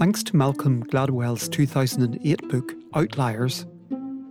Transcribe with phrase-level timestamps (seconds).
[0.00, 3.66] Thanks to Malcolm Gladwell's 2008 book, Outliers,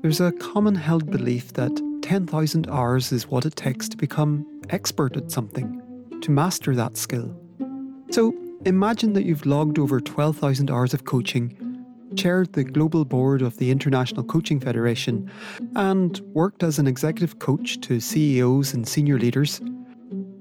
[0.02, 5.16] there's a common held belief that 10,000 hours is what it takes to become expert
[5.16, 5.80] at something,
[6.22, 7.40] to master that skill.
[8.10, 8.34] So
[8.66, 11.56] imagine that you've logged over 12,000 hours of coaching,
[12.16, 15.30] chaired the global board of the International Coaching Federation,
[15.76, 19.62] and worked as an executive coach to CEOs and senior leaders.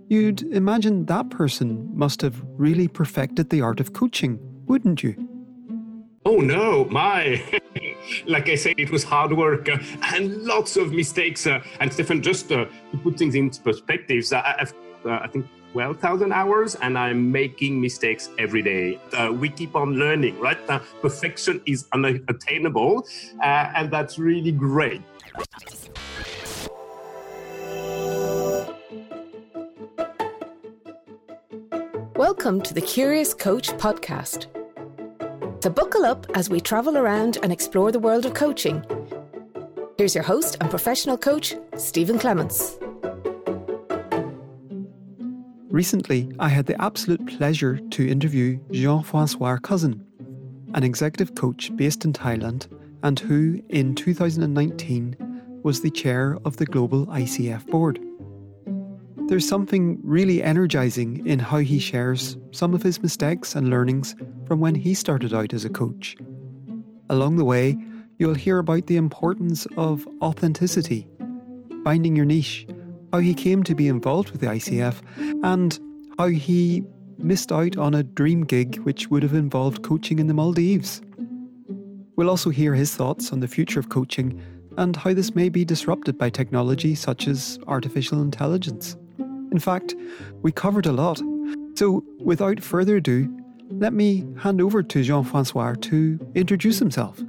[0.09, 5.17] You'd imagine that person must have really perfected the art of coaching, wouldn't you?
[6.27, 7.43] Oh no, my!
[8.27, 9.79] like I said, it was hard work uh,
[10.15, 11.47] and lots of mistakes.
[11.47, 14.75] Uh, and Stefan, just uh, to put things into perspective, I, have
[15.07, 19.01] uh, I think 12,000 hours and I'm making mistakes every day.
[19.15, 20.59] Uh, we keep on learning, right?
[20.69, 23.07] Uh, perfection is unattainable,
[23.43, 25.03] and that's really great.
[32.17, 34.58] Welcome to the Curious Coach podcast
[35.61, 38.85] so buckle up as we travel around and explore the world of coaching.
[39.97, 42.79] Here's your host and professional coach, Stephen Clements.
[45.71, 50.05] Recently, I had the absolute pleasure to interview Jean Francois Cousin,
[50.75, 52.67] an executive coach based in Thailand
[53.03, 58.01] and who, in 2019, was the chair of the global ICF board.
[59.29, 64.59] There's something really energizing in how he shares some of his mistakes and learnings from
[64.59, 66.17] when he started out as a coach.
[67.11, 67.77] Along the way,
[68.19, 71.07] you'll hear about the importance of authenticity,
[71.85, 72.67] finding your niche,
[73.13, 75.03] how he came to be involved with the ICF,
[75.45, 75.79] and
[76.19, 76.83] how he
[77.19, 81.03] missed out on a dream gig which would have involved coaching in the Maldives.
[82.17, 84.41] We'll also hear his thoughts on the future of coaching
[84.79, 88.97] and how this may be disrupted by technology such as artificial intelligence.
[89.53, 89.95] In fact,
[90.43, 91.21] we covered a lot.
[91.75, 93.35] So, without further ado,
[93.71, 97.21] let me hand over to Jean Francois to introduce himself.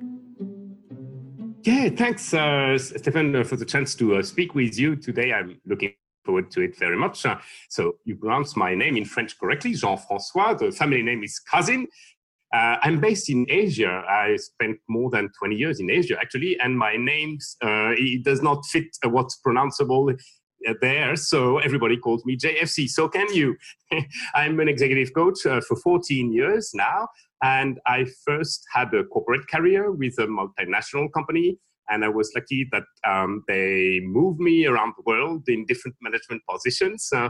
[1.64, 5.34] Yeah, thanks, uh, Stefan, for the chance to uh, speak with you today.
[5.34, 5.94] I'm looking
[6.26, 7.26] forward to it very much.
[7.26, 7.38] Uh,
[7.70, 10.54] so, you pronounced my name in French correctly, Jean Francois.
[10.56, 11.88] The family name is Cousin.
[12.52, 14.04] Uh, I'm based in Asia.
[14.10, 18.42] I spent more than 20 years in Asia, actually, and my name uh, it does
[18.42, 20.18] not fit uh, what's pronounceable
[20.82, 22.90] there, so everybody calls me JFC.
[22.90, 23.56] So can you?
[24.36, 27.08] I'm an executive coach uh, for 14 years now,
[27.44, 31.58] and I first had a corporate career with a multinational company,
[31.90, 36.42] and I was lucky that um, they moved me around the world in different management
[36.50, 37.30] positions, uh,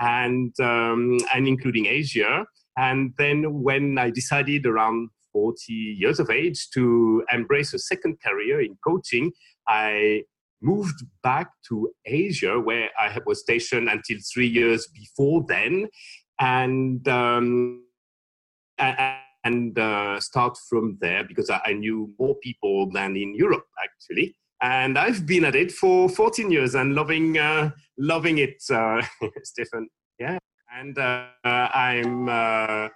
[0.00, 2.46] and um, and including Asia.
[2.76, 8.60] And then when I decided around 40 years of age to embrace a second career
[8.60, 9.32] in coaching,
[9.68, 10.22] I
[10.62, 15.88] moved back to Asia, where I was stationed until three years before then,
[16.38, 17.84] and um,
[19.44, 24.36] and uh, start from there because I, knew more people than in Europe actually.
[24.62, 29.02] And I've been at it for 14 years and loving uh, loving it, uh,
[29.42, 29.88] Stefan.
[30.18, 30.38] Yeah,
[30.78, 32.88] and uh, I'm uh,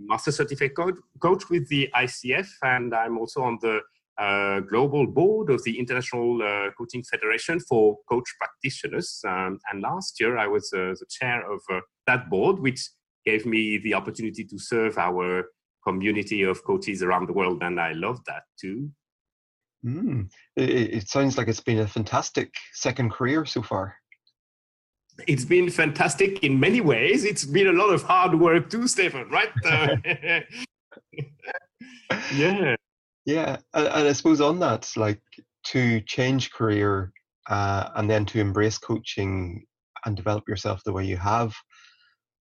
[0.00, 3.80] master certificate coach with the ICF, and I'm also on the
[4.20, 9.20] uh, global board of the International uh, Coaching Federation for coach practitioners.
[9.26, 12.90] Um, and last year I was uh, the chair of uh, that board, which
[13.24, 15.44] gave me the opportunity to serve our
[15.86, 17.62] community of coaches around the world.
[17.62, 18.90] And I love that too.
[19.84, 20.28] Mm.
[20.56, 23.96] It, it sounds like it's been a fantastic second career so far.
[25.26, 27.24] It's been fantastic in many ways.
[27.24, 29.50] It's been a lot of hard work too, Stefan, right?
[32.34, 32.76] Yeah.
[33.30, 35.22] Yeah, and, I suppose on that, like
[35.66, 37.12] to change career
[37.48, 39.64] uh, and then to embrace coaching
[40.04, 41.54] and develop yourself the way you have.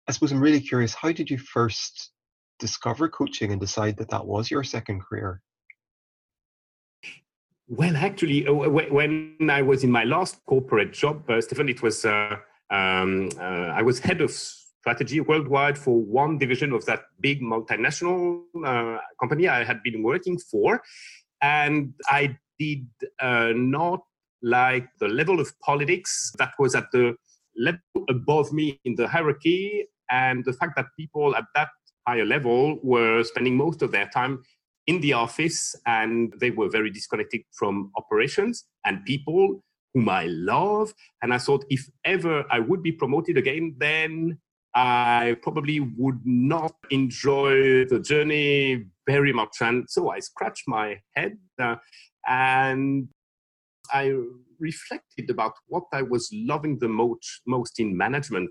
[0.08, 0.94] I suppose I'm really curious.
[0.94, 2.12] How did you first
[2.58, 5.42] discover coaching and decide that that was your second career?
[7.68, 12.06] Well, actually, uh, when I was in my last corporate job, uh, Stefan, it was
[12.06, 12.36] uh,
[12.70, 14.30] um, uh, I was head of
[14.82, 20.38] strategy worldwide for one division of that big multinational uh, company I had been working
[20.38, 20.82] for.
[21.40, 22.86] And I did
[23.20, 24.00] uh, not
[24.42, 27.14] like the level of politics that was at the
[27.56, 31.68] level above me in the hierarchy, and the fact that people at that
[32.06, 34.42] higher level were spending most of their time
[34.88, 39.62] in the office and they were very disconnected from operations and people
[39.94, 40.92] whom I love.
[41.22, 44.38] And I thought if ever I would be promoted again, then
[44.74, 49.56] I probably would not enjoy the journey very much.
[49.60, 51.76] And so I scratched my head uh,
[52.26, 53.08] and
[53.92, 54.14] I
[54.58, 58.50] reflected about what I was loving the most, most in management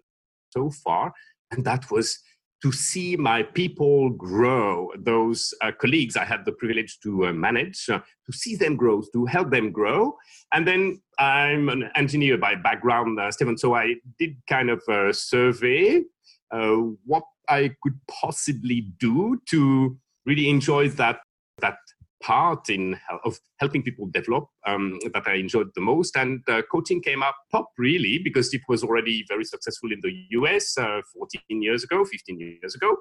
[0.51, 1.13] so far.
[1.51, 2.19] And that was
[2.62, 7.90] to see my people grow, those uh, colleagues I had the privilege to uh, manage,
[7.90, 10.16] uh, to see them grow, to help them grow.
[10.54, 15.13] And then I'm an engineer by background, uh, Stephen, so I did kind of a
[15.13, 16.04] survey
[16.52, 16.75] uh,
[17.06, 21.19] what I could possibly do to really enjoy that
[21.60, 21.78] that
[22.21, 26.15] part in of helping people develop um, that I enjoyed the most.
[26.15, 30.13] And uh, coaching came up pop really because it was already very successful in the
[30.31, 32.95] US uh, 14 years ago, 15 years ago,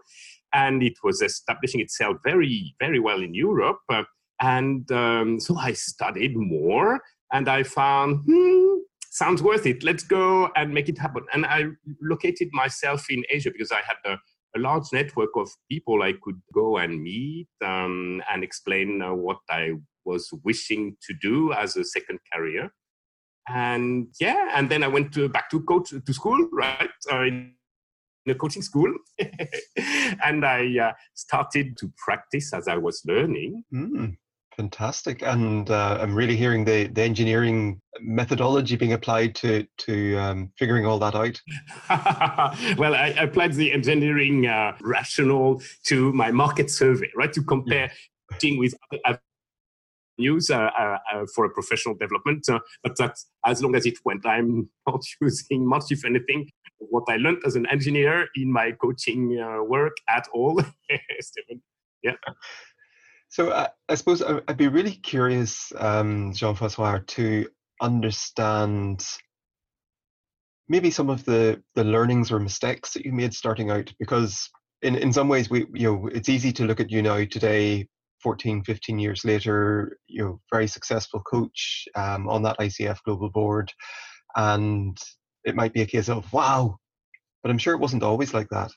[0.52, 3.78] and it was establishing itself very, very well in Europe.
[3.88, 4.05] Uh,
[4.40, 7.00] and um, so I studied more,
[7.32, 8.23] and I found.
[8.26, 8.81] Hmm,
[9.12, 9.82] sounds worth it.
[9.82, 11.26] Let's go and make it happen.
[11.34, 11.64] And I
[12.00, 14.16] located myself in Asia because I had a
[14.56, 19.38] a large network of people I could go and meet um, and explain uh, what
[19.49, 19.73] I
[20.05, 22.70] was wishing to do as a second career.
[23.49, 26.91] And yeah, and then I went to, back to coach to school, right?
[27.11, 27.55] Uh, in
[28.29, 28.93] a coaching school,
[30.25, 33.64] and I uh, started to practice as I was learning.
[33.75, 34.17] Mm.
[34.56, 40.52] Fantastic, and uh, I'm really hearing the, the engineering methodology being applied to to um,
[40.58, 41.41] figuring all that out.
[42.79, 47.91] well, I applied the engineering uh, rationale to my market survey, right, to compare
[48.43, 48.58] yeah.
[48.58, 48.75] with
[49.05, 49.20] other
[50.20, 52.49] news uh, uh, uh, for a professional development.
[52.49, 54.25] Uh, but that's as long as it went.
[54.25, 59.41] I'm not using much, if anything, what I learned as an engineer in my coaching
[59.41, 60.61] uh, work at all,
[61.20, 61.62] Stephen.
[62.02, 62.17] Yeah.
[63.31, 67.47] So uh, I suppose I'd be really curious, um, Jean-Francois, to
[67.81, 69.06] understand
[70.69, 74.50] maybe some of the, the learnings or mistakes that you made starting out, because
[74.82, 77.87] in, in some ways, we you know it's easy to look at you now today,
[78.21, 83.73] 14, 15 years later, you know, very successful coach um, on that ICF global board,
[84.35, 84.99] and
[85.44, 86.76] it might be a case of wow,
[87.44, 88.73] but I'm sure it wasn't always like that.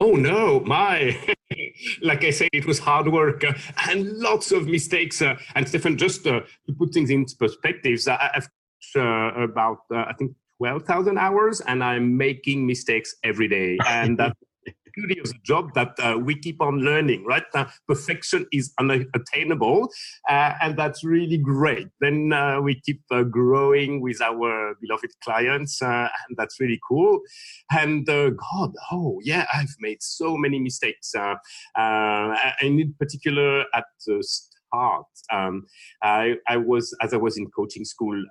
[0.00, 1.16] Oh no, my!
[2.02, 3.52] like I said, it was hard work uh,
[3.88, 5.20] and lots of mistakes.
[5.20, 8.48] Uh, and Stefan, just uh, to put things into perspectives, I, have
[8.96, 14.18] uh, about uh, I think twelve thousand hours, and I'm making mistakes every day, and
[14.18, 14.36] that
[14.94, 17.44] beauty of the job that uh, we keep on learning, right?
[17.54, 19.88] Uh, perfection is unattainable,
[20.28, 21.88] uh, and that's really great.
[22.00, 27.20] Then uh, we keep uh, growing with our beloved clients, uh, and that's really cool.
[27.70, 31.12] And God, oh yeah, I've made so many mistakes,
[31.76, 35.06] and in particular at the start.
[35.32, 35.66] Um,
[36.02, 38.22] I, I, was, as I was in coaching school,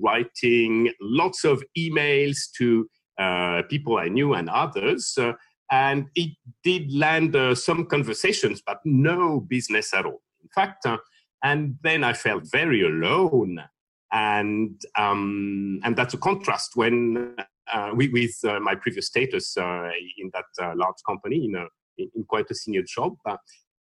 [0.00, 2.86] writing lots of emails to
[3.68, 5.16] people I knew and others
[5.72, 10.20] and it did land uh, some conversations, but no business at all.
[10.42, 10.98] In fact, uh,
[11.42, 13.58] and then I felt very alone,
[14.12, 17.34] and um, and that's a contrast when
[17.72, 19.88] uh, with, uh, my previous status uh,
[20.18, 21.66] in that uh, large company in, a,
[21.98, 23.14] in quite a senior job.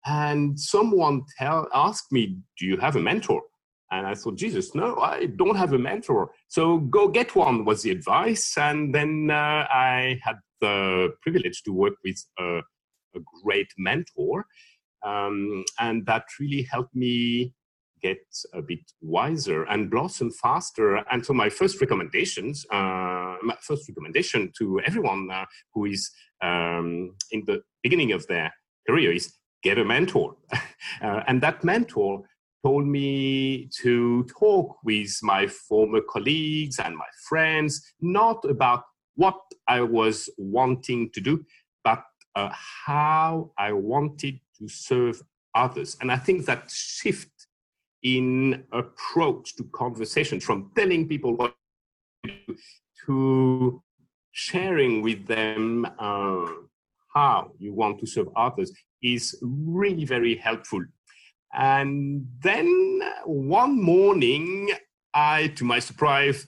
[0.06, 3.42] and someone tell asked me, "Do you have a mentor?"
[3.90, 6.30] And I thought, Jesus, no, I don't have a mentor.
[6.48, 8.56] So go get one was the advice.
[8.56, 12.58] And then uh, I had the privilege to work with a,
[13.16, 14.46] a great mentor.
[15.04, 17.54] Um, and that really helped me
[18.02, 18.18] get
[18.54, 20.96] a bit wiser and blossom faster.
[21.10, 25.44] And so my first recommendations, uh, my first recommendation to everyone uh,
[25.74, 26.10] who is
[26.42, 28.52] um, in the beginning of their
[28.88, 30.36] career is get a mentor.
[31.02, 32.22] uh, and that mentor
[32.62, 38.84] told me to talk with my former colleagues and my friends, not about
[39.16, 41.44] what I was wanting to do,
[41.84, 42.02] but
[42.36, 42.50] uh,
[42.86, 45.22] how I wanted to serve
[45.54, 45.96] others.
[46.00, 47.46] And I think that shift
[48.02, 51.54] in approach to conversations from telling people what
[52.24, 52.56] to, do,
[53.06, 53.82] to
[54.32, 56.46] sharing with them uh,
[57.14, 60.82] how you want to serve others is really very helpful
[61.52, 64.70] and then one morning,
[65.14, 66.46] I, to my surprise,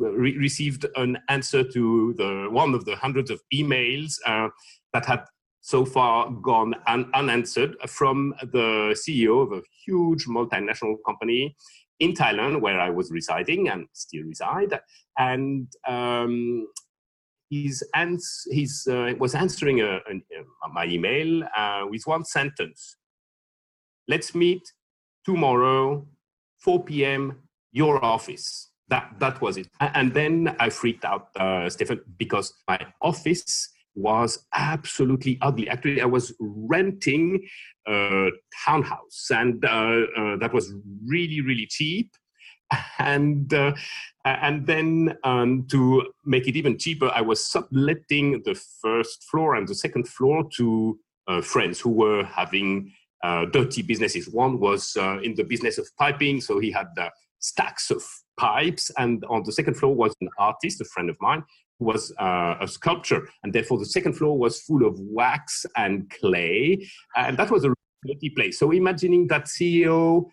[0.00, 4.48] re- received an answer to the one of the hundreds of emails uh,
[4.92, 5.24] that had
[5.60, 11.54] so far gone un- unanswered from the CEO of a huge multinational company
[12.00, 14.80] in Thailand, where I was residing and still reside.
[15.16, 16.66] And um,
[17.48, 22.96] he's, ans- he's uh, was answering a, a, my email uh, with one sentence
[24.08, 24.62] let's meet
[25.24, 26.06] tomorrow,
[26.60, 27.38] 4 p.m.,
[27.72, 28.70] your office.
[28.88, 29.68] That, that was it.
[29.80, 35.68] And then I freaked out, uh, Stephen, because my office was absolutely ugly.
[35.68, 37.46] Actually, I was renting
[37.86, 38.28] a
[38.64, 39.68] townhouse, and uh,
[40.16, 40.72] uh, that was
[41.06, 42.10] really, really cheap.
[42.98, 43.72] and uh,
[44.24, 49.68] and then um, to make it even cheaper, I was subletting the first floor and
[49.68, 52.92] the second floor to uh, friends who were having
[53.46, 54.28] dirty businesses.
[54.28, 58.02] One was uh, in the business of piping, so he had uh, stacks of
[58.38, 61.44] pipes, and on the second floor was an artist, a friend of mine,
[61.78, 66.10] who was uh, a sculptor, and therefore the second floor was full of wax and
[66.10, 66.86] clay,
[67.16, 67.72] and that was a
[68.06, 68.58] dirty place.
[68.58, 70.26] So imagining that CEO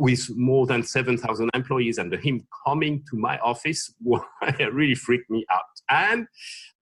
[0.00, 3.94] with more than 7,000 employees and him coming to my office
[4.72, 5.62] really freaked me out.
[5.88, 6.26] And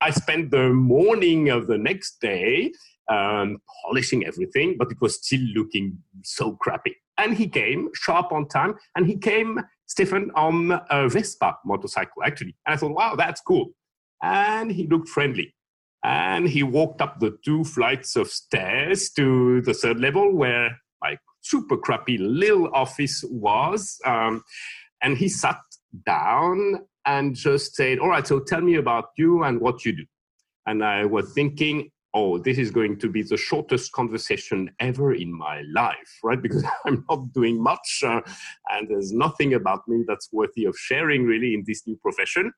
[0.01, 2.73] I spent the morning of the next day
[3.09, 6.97] um, polishing everything, but it was still looking so crappy.
[7.19, 12.55] And he came sharp on time, and he came, Stephen, on a Vespa motorcycle, actually.
[12.67, 13.71] And I thought, wow, that's cool.
[14.23, 15.55] And he looked friendly.
[16.03, 21.19] And he walked up the two flights of stairs to the third level where my
[21.43, 23.99] super crappy little office was.
[24.07, 24.43] Um,
[25.03, 25.59] and he sat
[26.07, 30.05] down and just said, All right, so tell me about you and what you do.
[30.67, 35.33] And I was thinking, oh, this is going to be the shortest conversation ever in
[35.33, 36.41] my life, right?
[36.51, 38.21] Because I'm not doing much uh,
[38.71, 42.53] and there's nothing about me that's worthy of sharing really in this new profession.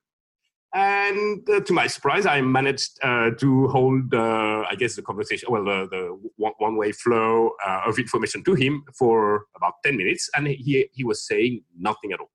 [0.73, 5.49] And uh, to my surprise, I managed uh, to hold, uh, I guess, the conversation,
[5.51, 10.31] well, the, one way flow uh, of information to him for about 10 minutes.
[10.35, 12.31] And he, he was saying nothing at all.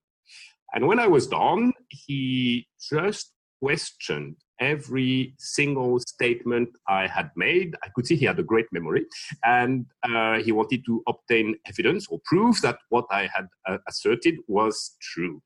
[0.73, 7.77] And when I was done, he just questioned every single statement I had made.
[7.85, 9.07] I could see he had a great memory,
[9.45, 14.37] and uh, he wanted to obtain evidence or proof that what I had uh, asserted
[14.47, 15.43] was true.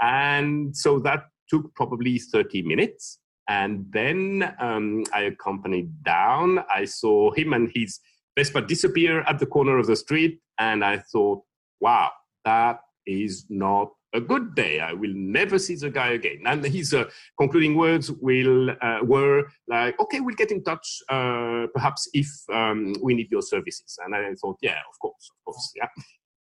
[0.00, 3.18] And so that took probably 30 minutes.
[3.48, 6.64] And then um, I accompanied down.
[6.74, 8.00] I saw him and his
[8.36, 11.42] Vespa disappear at the corner of the street, and I thought,
[11.80, 12.10] wow,
[12.44, 14.80] that is not a good day.
[14.80, 16.42] I will never see the guy again.
[16.46, 17.04] And his uh,
[17.38, 22.94] concluding words will uh, were like, "Okay, we'll get in touch, uh, perhaps if um,
[23.02, 25.88] we need your services." And I thought, "Yeah, of course, of course, yeah."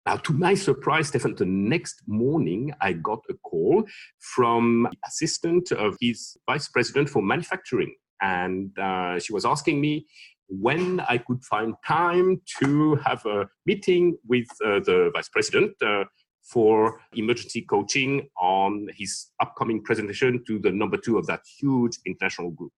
[0.08, 3.84] Now, to my surprise, Stefan, the next morning I got a call
[4.20, 10.08] from the assistant of his vice president for manufacturing, and uh, she was asking me
[10.51, 16.03] when I could find time to have a meeting with uh, the vice president uh,
[16.43, 22.51] for emergency coaching on his upcoming presentation to the number two of that huge international
[22.51, 22.71] group.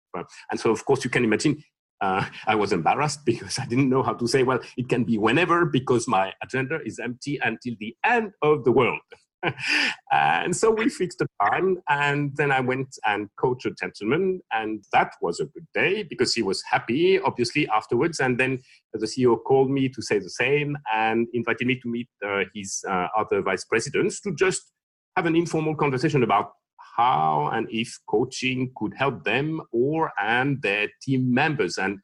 [0.52, 1.64] And so, of course, you can imagine
[2.02, 5.18] uh, I was embarrassed because I didn't know how to say, well, it can be
[5.18, 9.00] whenever because my agenda is empty until the end of the world.
[10.12, 14.84] and so we fixed the time, and then I went and coached a gentleman, and
[14.92, 18.20] that was a good day because he was happy, obviously, afterwards.
[18.20, 18.60] And then
[18.94, 22.84] the CEO called me to say the same and invited me to meet uh, his
[22.88, 24.72] uh, other vice presidents to just
[25.16, 26.54] have an informal conversation about
[26.98, 31.78] how and if coaching could help them or and their team members.
[31.78, 32.00] And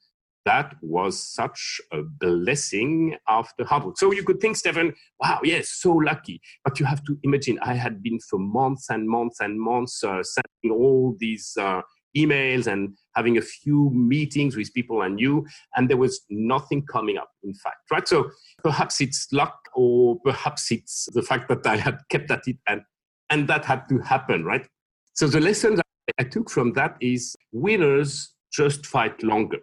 [0.49, 3.97] that was such a blessing after Harvard.
[3.99, 6.41] So you could think, Stefan, wow, yes, so lucky.
[6.65, 10.23] But you have to imagine, I had been for months and months and months uh,
[10.23, 11.81] sending all these uh,
[12.17, 12.81] emails and
[13.15, 17.53] having a few meetings with people I knew, and there was nothing coming up, in
[17.53, 18.07] fact, right?
[18.07, 18.31] So
[18.63, 22.81] perhaps it's luck, or perhaps it's the fact that I had kept at it, and,
[23.29, 24.65] and that had to happen, right?
[25.13, 25.79] So the lesson
[26.17, 29.59] I took from that is winners just fight longer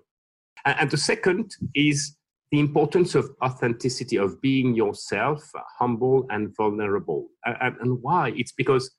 [0.67, 2.17] and the second is
[2.51, 5.43] the importance of authenticity, of being yourself,
[5.79, 7.29] humble and vulnerable.
[7.45, 8.33] And, and why?
[8.37, 8.91] It's because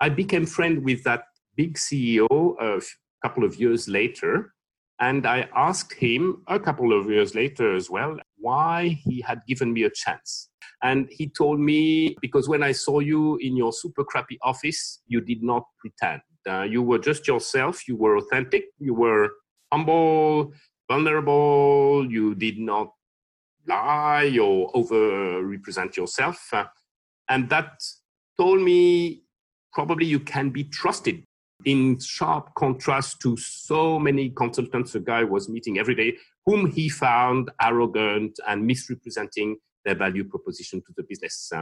[0.00, 1.24] I became friend with that
[1.56, 2.26] big CEO
[2.60, 2.80] a
[3.26, 4.52] couple of years later.
[4.98, 9.72] And I asked him a couple of years later as well why he had given
[9.72, 10.50] me a chance.
[10.82, 15.20] And he told me, because when I saw you in your super crappy office, you
[15.20, 16.22] did not pretend.
[16.48, 19.30] Uh, you were just yourself, you were authentic, you were
[19.72, 20.52] humble,
[20.88, 22.92] vulnerable, you did not
[23.66, 26.52] lie or over represent yourself.
[27.28, 27.82] And that
[28.38, 29.22] told me
[29.72, 31.22] probably you can be trusted
[31.64, 36.88] in sharp contrast to so many consultants a guy was meeting every day whom he
[36.88, 41.52] found arrogant and misrepresenting their value proposition to the business.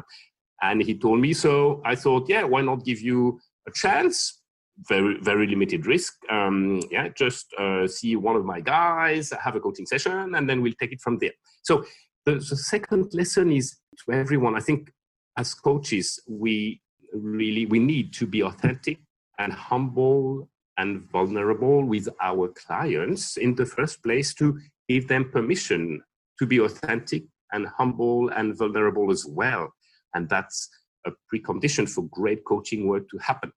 [0.63, 1.81] And he told me so.
[1.85, 4.43] I thought, yeah, why not give you a chance?
[4.89, 6.15] Very very limited risk.
[6.31, 10.63] Um, yeah, just uh, see one of my guys, have a coaching session, and then
[10.63, 11.33] we'll take it from there.
[11.63, 11.85] So
[12.27, 14.57] the, the second lesson is to everyone.
[14.57, 14.91] I think
[15.37, 16.81] as coaches, we
[17.13, 18.99] really we need to be authentic
[19.39, 26.03] and humble and vulnerable with our clients in the first place to give them permission
[26.39, 29.73] to be authentic and humble and vulnerable as well.
[30.15, 30.69] And that's
[31.07, 33.53] a precondition for great coaching work to happen.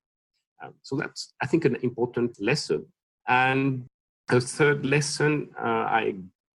[0.63, 2.85] Um, so that's, I think, an important lesson.
[3.27, 3.85] And
[4.27, 6.15] the third lesson uh, I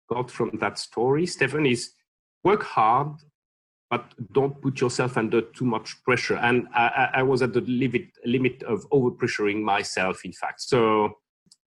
[0.09, 1.93] got from that story, Stephen, is
[2.45, 3.13] work hard,
[3.91, 6.37] but don't put yourself under too much pressure.
[6.37, 10.63] And I, I was at the limit, limit of overpressuring myself, in fact.
[10.63, 11.19] So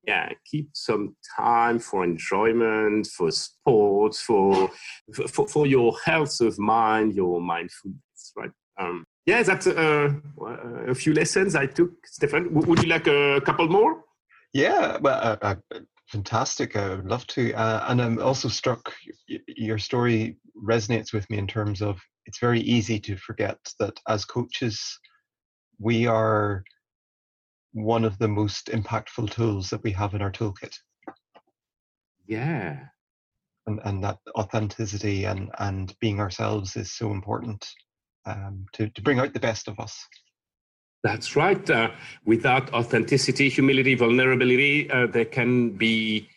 [0.05, 4.69] yeah, keep some time for enjoyment, for sports, for
[5.13, 8.51] for, for your health of mind, your mindfulness, right?
[8.77, 10.09] Um, yeah, that's uh,
[10.87, 11.91] a few lessons I took.
[12.05, 14.03] Stefan, would you like a couple more?
[14.53, 16.75] Yeah, well, uh, uh, fantastic.
[16.75, 17.53] I would love to.
[17.53, 18.93] Uh, and I'm also struck,
[19.47, 24.25] your story resonates with me in terms of it's very easy to forget that as
[24.25, 24.99] coaches,
[25.79, 26.63] we are
[27.71, 30.75] one of the most impactful tools that we have in our toolkit.
[32.27, 32.79] Yeah.
[33.67, 37.65] And, and that authenticity and, and being ourselves is so important
[38.25, 39.97] um, to, to bring out the best of us.
[41.03, 41.69] That's right.
[41.69, 41.91] Uh,
[42.25, 46.29] without authenticity, humility, vulnerability, uh, there can be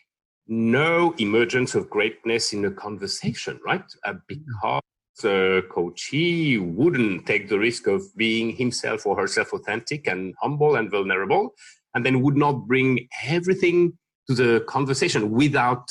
[0.47, 3.83] no emergence of greatness in a conversation, right?
[4.05, 4.81] Uh, because
[5.21, 10.91] the coachee wouldn't take the risk of being himself or herself authentic and humble and
[10.91, 11.53] vulnerable,
[11.93, 15.89] and then would not bring everything to the conversation without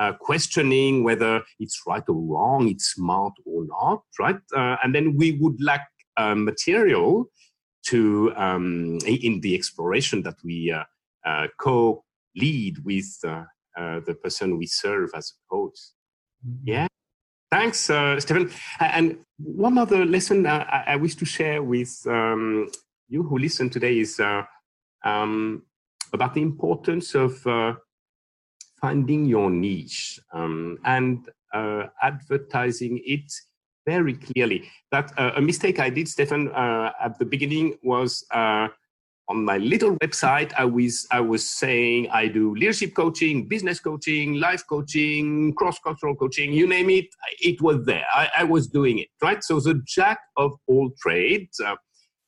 [0.00, 4.40] uh, questioning whether it's right or wrong, it's smart or not, right?
[4.56, 7.26] Uh, and then we would lack uh, material
[7.86, 10.84] to um, in the exploration that we uh,
[11.24, 13.44] uh, co-lead with uh,
[14.06, 15.78] the person we serve as a coach.
[16.46, 16.68] Mm-hmm.
[16.68, 16.86] Yeah.
[17.50, 18.50] Thanks, uh, Stephen.
[18.78, 22.70] And one other lesson I, I, wish to share with um,
[23.08, 24.42] you who listen today is uh,
[25.04, 25.64] um,
[26.12, 27.74] about the importance of uh,
[28.80, 33.32] finding your niche um, and uh, advertising it
[33.86, 34.68] very clearly.
[34.92, 38.24] That uh, a mistake I did, Stephen, at the beginning was
[39.30, 44.34] on my little website, I was I was saying I do leadership coaching, business coaching,
[44.34, 47.06] life coaching, cross-cultural coaching, you name it,
[47.40, 48.04] it was there.
[48.12, 49.42] I, I was doing it, right?
[49.44, 51.60] So the jack of all trades.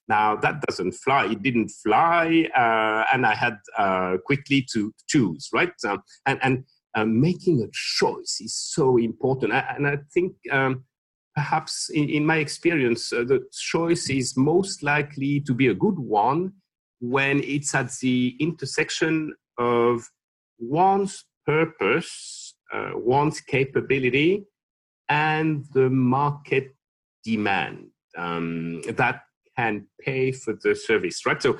[0.09, 1.27] Now that doesn't fly.
[1.27, 5.73] It didn't fly, uh, and I had uh, quickly to choose, right?
[5.87, 9.53] Uh, and and uh, making a choice is so important.
[9.53, 10.35] and I think.
[10.51, 10.85] Um,
[11.35, 15.99] perhaps in, in, my experience, uh, the choice is most likely to be a good
[15.99, 16.53] one
[17.01, 20.09] when it's at the intersection of
[20.59, 24.45] one's purpose, uh, one's capability,
[25.09, 26.75] and the market
[27.25, 29.23] demand um, that
[29.63, 31.43] can pay for the service, right?
[31.43, 31.59] So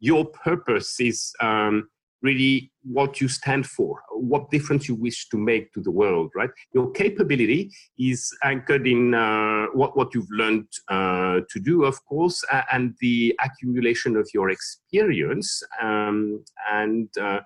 [0.00, 1.88] your purpose is um,
[2.22, 4.00] really what you stand for,
[4.32, 6.50] what difference you wish to make to the world, right?
[6.72, 12.38] Your capability is anchored in uh, what, what you've learned uh, to do, of course,
[12.52, 15.62] uh, and the accumulation of your experience.
[15.80, 17.40] Um, and, uh,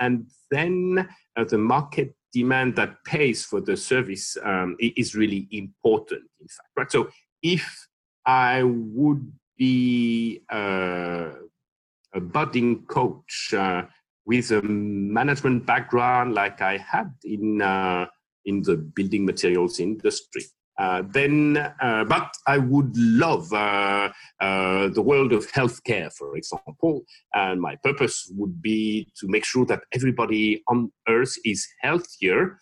[0.00, 6.22] and then uh, the market demand that pays for the service um, is really important,
[6.40, 6.92] in fact, right?
[6.92, 7.10] So
[7.42, 7.89] if
[8.26, 13.82] I would be a budding coach uh,
[14.26, 18.06] with a management background like I had in uh,
[18.44, 20.44] in the building materials industry.
[20.78, 24.08] Uh, then, uh, but I would love uh,
[24.40, 27.02] uh, the world of healthcare, for example.
[27.34, 32.58] And my purpose would be to make sure that everybody on earth is healthier.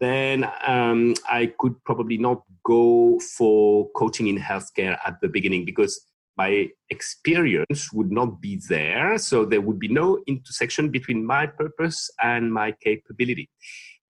[0.00, 6.00] Then um, I could probably not go for coaching in healthcare at the beginning because
[6.36, 9.16] my experience would not be there.
[9.18, 13.48] So there would be no intersection between my purpose and my capability.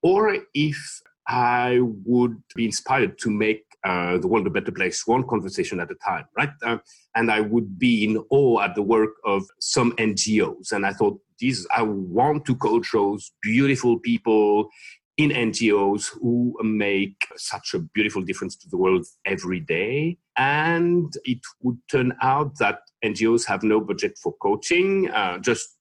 [0.01, 5.27] Or if I would be inspired to make uh, the world a better place, one
[5.27, 6.49] conversation at a time, right?
[6.65, 6.77] Uh,
[7.15, 10.71] and I would be in awe at the work of some NGOs.
[10.71, 14.69] And I thought, Jesus, I want to coach those beautiful people
[15.17, 20.17] in NGOs who make such a beautiful difference to the world every day.
[20.37, 25.77] And it would turn out that NGOs have no budget for coaching, uh, just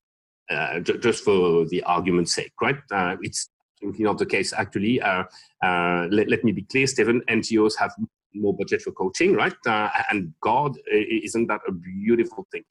[0.51, 2.79] uh, j- just for the argument's sake, right?
[2.91, 3.51] Uh, it's
[3.83, 5.01] not the case actually.
[5.03, 5.25] Uh,
[5.63, 7.21] uh, let, let, me be clear, Stephen.
[7.29, 7.93] NGOs have
[8.35, 9.55] more budget for coaching, right?
[9.67, 12.65] Uh, and God, isn't that a beautiful thing?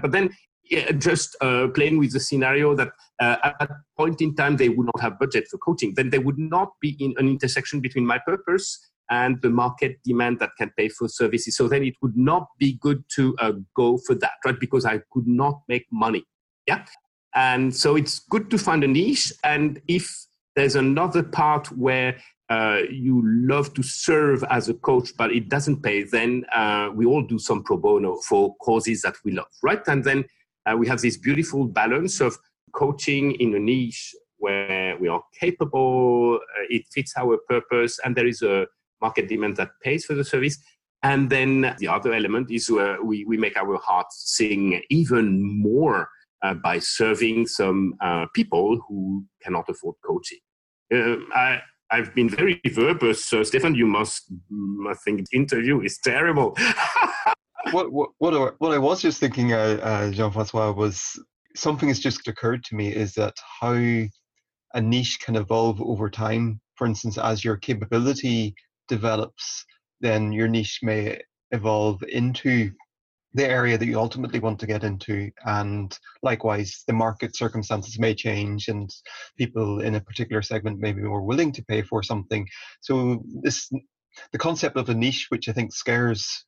[0.00, 0.30] but then
[0.70, 2.88] yeah, just uh, playing with the scenario that
[3.20, 6.18] uh, at a point in time they would not have budget for coaching, then they
[6.18, 8.78] would not be in an intersection between my purpose
[9.10, 11.56] and the market demand that can pay for services.
[11.56, 14.58] So then it would not be good to uh, go for that, right?
[14.58, 16.24] Because I could not make money.
[16.66, 16.84] Yeah.
[17.34, 19.32] And so it's good to find a niche.
[19.44, 20.10] And if
[20.56, 22.16] there's another part where
[22.48, 27.04] uh, you love to serve as a coach, but it doesn't pay, then uh, we
[27.04, 29.82] all do some pro bono for causes that we love, right?
[29.86, 30.24] And then
[30.66, 32.36] uh, we have this beautiful balance of
[32.72, 38.26] coaching in a niche where we are capable, uh, it fits our purpose, and there
[38.26, 38.66] is a
[39.00, 40.58] market demand that pays for the service.
[41.02, 46.08] And then the other element is where we, we make our heart sing even more
[46.42, 50.38] uh, by serving some uh, people who cannot afford coaching.
[50.92, 53.18] I, I've been very verbose.
[53.18, 54.32] So, Stefan, you must,
[54.88, 56.56] I think, interview is terrible.
[57.72, 61.18] what, what, what, I, was just thinking, uh, uh, Jean Francois, was
[61.54, 63.74] something has just occurred to me is that how
[64.74, 66.60] a niche can evolve over time.
[66.76, 68.54] For instance, as your capability
[68.88, 69.64] develops,
[70.00, 72.70] then your niche may evolve into
[73.34, 78.14] the area that you ultimately want to get into and likewise the market circumstances may
[78.14, 78.90] change and
[79.36, 82.48] people in a particular segment may be more willing to pay for something
[82.80, 83.70] so this
[84.32, 86.46] the concept of a niche which i think scares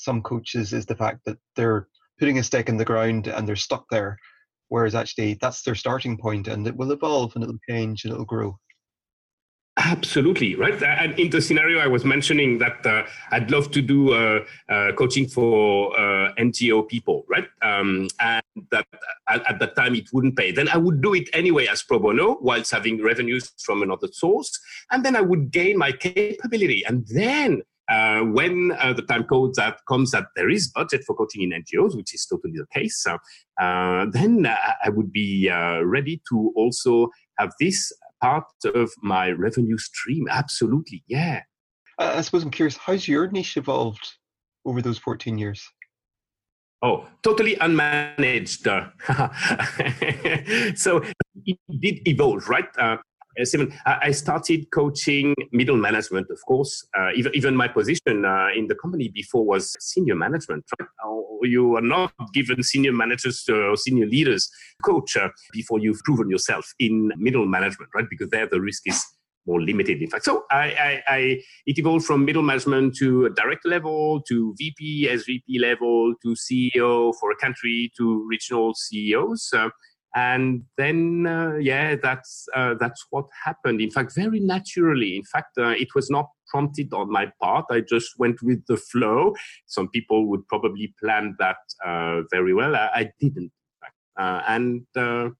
[0.00, 3.56] some coaches is the fact that they're putting a stake in the ground and they're
[3.56, 4.18] stuck there
[4.68, 8.24] whereas actually that's their starting point and it will evolve and it'll change and it'll
[8.24, 8.56] grow
[9.76, 10.82] Absolutely, right.
[10.82, 14.92] And in the scenario I was mentioning that uh, I'd love to do uh, uh,
[14.92, 17.46] coaching for uh, NGO people, right?
[17.62, 18.86] Um, and that
[19.28, 20.50] at, at, that time it wouldn't pay.
[20.50, 24.50] Then I would do it anyway as pro bono whilst having revenues from another source.
[24.90, 26.84] And then I would gain my capability.
[26.86, 31.16] And then uh, when uh, the time comes that comes that there is budget for
[31.16, 36.22] coaching in NGOs, which is totally the case, uh, then I would be uh, ready
[36.30, 40.28] to also have this part of my revenue stream.
[40.30, 41.40] Absolutely, yeah.
[41.98, 44.14] I suppose I'm curious, how's your niche evolved
[44.64, 45.66] over those 14 years?
[46.82, 48.64] Oh, totally unmanaged.
[50.78, 51.02] so
[51.44, 52.68] it did evolve, right?
[52.78, 52.96] Uh,
[53.38, 56.86] uh, Stephen, I started coaching middle management, of course.
[56.98, 60.64] Uh, even, even my position uh, in the company before was senior management.
[61.42, 64.50] You are not given senior managers or senior leaders
[64.82, 68.06] coach uh, before you've proven yourself in middle management, right?
[68.10, 69.04] Because there the risk is
[69.46, 70.24] more limited, in fact.
[70.24, 71.18] So I, I, I,
[71.66, 77.30] it evolved from middle management to direct level, to VP, SVP level, to CEO for
[77.30, 79.52] a country, to regional CEOs.
[80.14, 83.80] And then uh, yeah that's uh, that's what happened.
[83.80, 87.66] In fact very naturally in fact uh, it was not prompted on my part.
[87.70, 89.34] I just went with the flow.
[89.66, 92.74] Some people would probably plan that uh, very well.
[92.74, 93.52] I, I didn't
[94.18, 95.30] uh, and uh,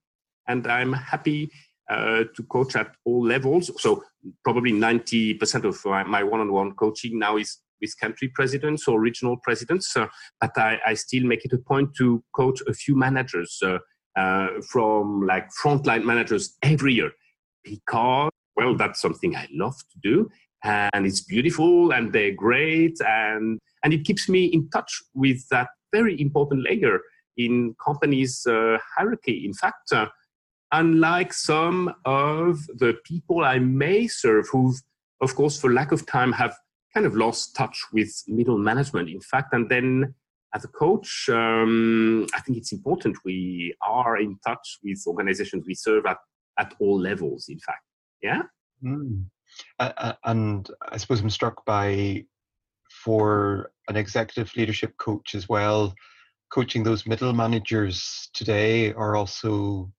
[0.46, 1.50] and i'm happy
[1.90, 3.68] to coach at all levels.
[3.83, 4.04] So
[4.44, 9.92] probably 90% of my one-on-one coaching now is with country presidents or regional presidents.
[10.40, 13.61] But I, I, still make it a point to coach a few managers
[14.16, 17.11] uh, from like frontline managers every year
[17.64, 20.29] because well that's something i love to do
[20.64, 25.68] and it's beautiful and they're great and and it keeps me in touch with that
[25.92, 27.01] very important layer
[27.37, 29.44] in companies uh, hierarchy.
[29.46, 30.07] In fact uh,
[30.73, 34.75] unlike some of the people i may serve who
[35.20, 36.55] of course for lack of time have
[36.94, 40.14] kind of lost touch with middle management in fact and then
[40.54, 45.74] as a coach, um, I think it's important we are in touch with organizations we
[45.74, 46.18] serve at,
[46.58, 47.84] at all levels, in fact.
[48.22, 48.42] Yeah.
[48.84, 49.26] Mm.
[49.78, 52.24] Uh, and I suppose I'm struck by
[53.04, 55.94] for an executive leadership coach as well,
[56.50, 59.90] coaching those middle managers today are also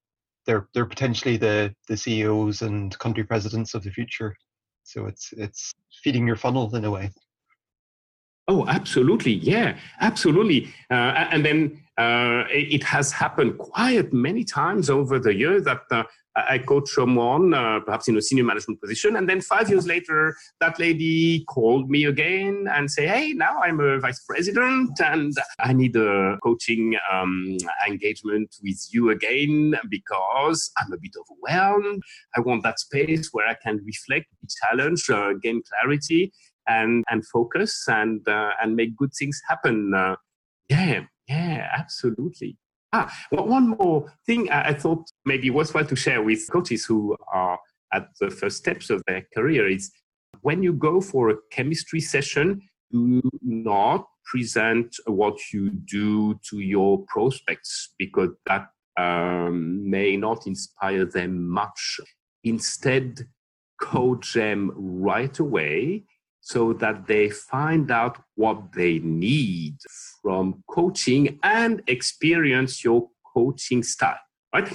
[0.46, 4.36] they're they're potentially the the CEOs and country presidents of the future.
[4.84, 7.12] So it's it's feeding your funnel in a way.
[8.52, 9.36] Oh, absolutely.
[9.36, 10.68] Yeah, absolutely.
[10.90, 16.04] Uh, and then uh, it has happened quite many times over the year that uh,
[16.36, 20.36] I coach someone, uh, perhaps in a senior management position, and then five years later,
[20.60, 25.74] that lady called me again and say, "Hey, now I'm a vice president, and I
[25.74, 32.02] need a coaching um, engagement with you again because I'm a bit overwhelmed.
[32.36, 36.32] I want that space where I can reflect, be challenged, uh, gain clarity."
[36.80, 39.94] And and focus and uh, and make good things happen.
[39.94, 40.16] Uh,
[40.70, 42.58] yeah, yeah, absolutely.
[42.94, 47.16] Ah, well, one more thing I, I thought maybe worthwhile to share with coaches who
[47.32, 47.58] are
[47.94, 49.92] at the first steps of their career is
[50.42, 57.04] when you go for a chemistry session, do not present what you do to your
[57.08, 62.00] prospects because that um, may not inspire them much.
[62.44, 63.28] Instead,
[63.80, 66.04] coach them right away
[66.42, 69.76] so that they find out what they need
[70.22, 74.20] from coaching and experience your coaching style
[74.54, 74.70] right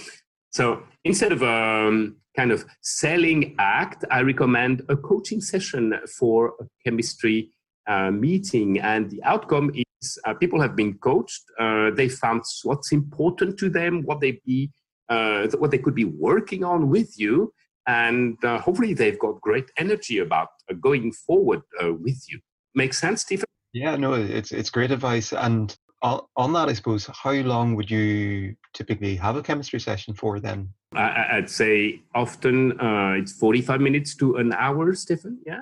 [0.57, 6.55] So instead of a um, kind of selling act, I recommend a coaching session for
[6.59, 7.51] a chemistry
[7.87, 8.81] uh, meeting.
[8.81, 11.43] And the outcome is uh, people have been coached.
[11.61, 14.71] Uh, they found what's important to them, what they be,
[15.11, 17.53] uh, what they could be working on with you,
[17.87, 22.41] and uh, hopefully they've got great energy about uh, going forward with you.
[22.75, 23.47] Make sense, Stephen?
[23.73, 25.33] Yeah, no, it's it's great advice.
[25.33, 30.41] And on that, I suppose, how long would you typically have a chemistry session for
[30.41, 30.69] then?
[30.95, 35.39] I'd say often uh, it's 45 minutes to an hour, Stephen.
[35.47, 35.61] Yeah.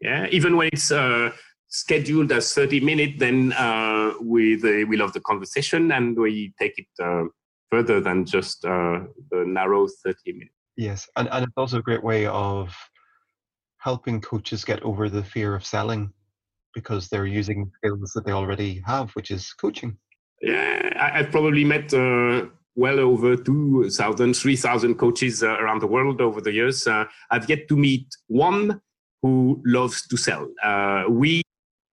[0.00, 0.26] Yeah.
[0.30, 1.30] Even when it's uh,
[1.68, 6.78] scheduled as 30 minutes, then uh, we, the, we love the conversation and we take
[6.78, 7.24] it uh,
[7.70, 9.00] further than just uh,
[9.30, 10.54] the narrow 30 minutes.
[10.76, 11.08] Yes.
[11.16, 12.74] And, and it's also a great way of
[13.78, 16.12] helping coaches get over the fear of selling
[16.74, 19.96] because they're using skills that they already have, which is coaching.
[20.40, 26.20] Yeah, I, have probably met uh, well over 2,000, 3,000 coaches uh, around the world
[26.20, 26.86] over the years.
[26.86, 28.80] Uh, I've yet to meet one
[29.20, 30.48] who loves to sell.
[30.62, 31.42] Uh, we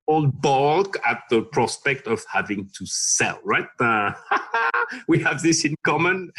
[0.07, 3.67] all balk at the prospect of having to sell, right?
[4.92, 6.31] Uh, we have this in common.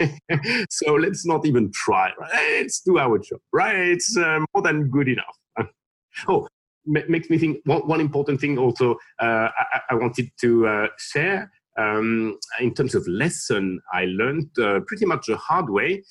[0.70, 2.10] so let's not even try.
[2.32, 3.76] Let's do our job, right?
[3.76, 5.36] It's uh, more than good enough.
[6.28, 6.48] oh,
[6.86, 11.50] makes me think one, one important thing also uh, I, I, wanted to uh, share
[11.76, 16.02] um, in terms of lesson I learned uh, pretty much the hard way.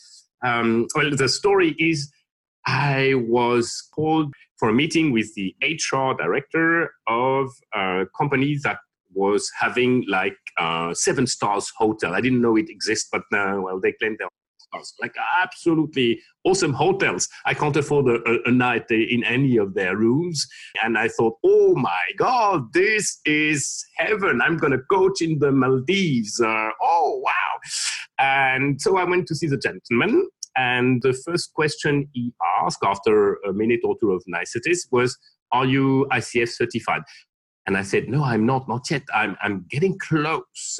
[0.45, 2.11] Um, well, the story is
[2.67, 8.77] I was called for a meeting with the HR director of a company that
[9.13, 12.13] was having like uh, seven stars hotel.
[12.13, 14.29] I didn't know it exists, but uh, well, they claim they're
[14.67, 17.27] stars, like absolutely awesome hotels.
[17.45, 20.47] I can't afford a, a, night in any of their rooms.
[20.83, 24.41] And I thought, oh my God, this is heaven.
[24.41, 26.39] I'm going to coach in the Maldives.
[26.39, 27.59] Uh, oh, wow.
[28.19, 30.27] And so I went to see the gentleman.
[30.55, 35.15] And the first question he asked after a minute or two of niceties was,
[35.51, 37.03] Are you ICF certified?
[37.67, 39.03] And I said, No, I'm not, not yet.
[39.13, 40.79] I'm, I'm getting close.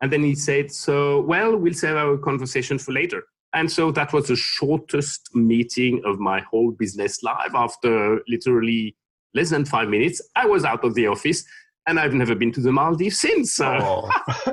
[0.00, 3.24] And then he said, So, well, we'll save our conversation for later.
[3.54, 7.54] And so that was the shortest meeting of my whole business life.
[7.54, 8.94] After literally
[9.34, 11.44] less than five minutes, I was out of the office
[11.86, 13.58] and I've never been to the Maldives since.
[13.60, 14.10] Oh.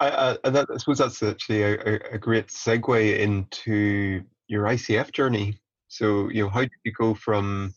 [0.00, 5.58] I, I, that, I, suppose that's actually a, a, great segue into your ICF journey.
[5.88, 7.74] So, you know, how did you go from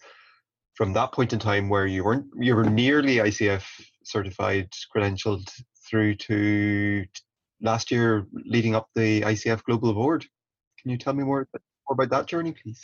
[0.75, 3.63] from that point in time where you weren't you were nearly ICF
[4.03, 5.49] certified, credentialed
[5.89, 7.05] through to
[7.61, 10.25] last year leading up the ICF Global Board.
[10.79, 12.81] Can you tell me more, more about that journey, please?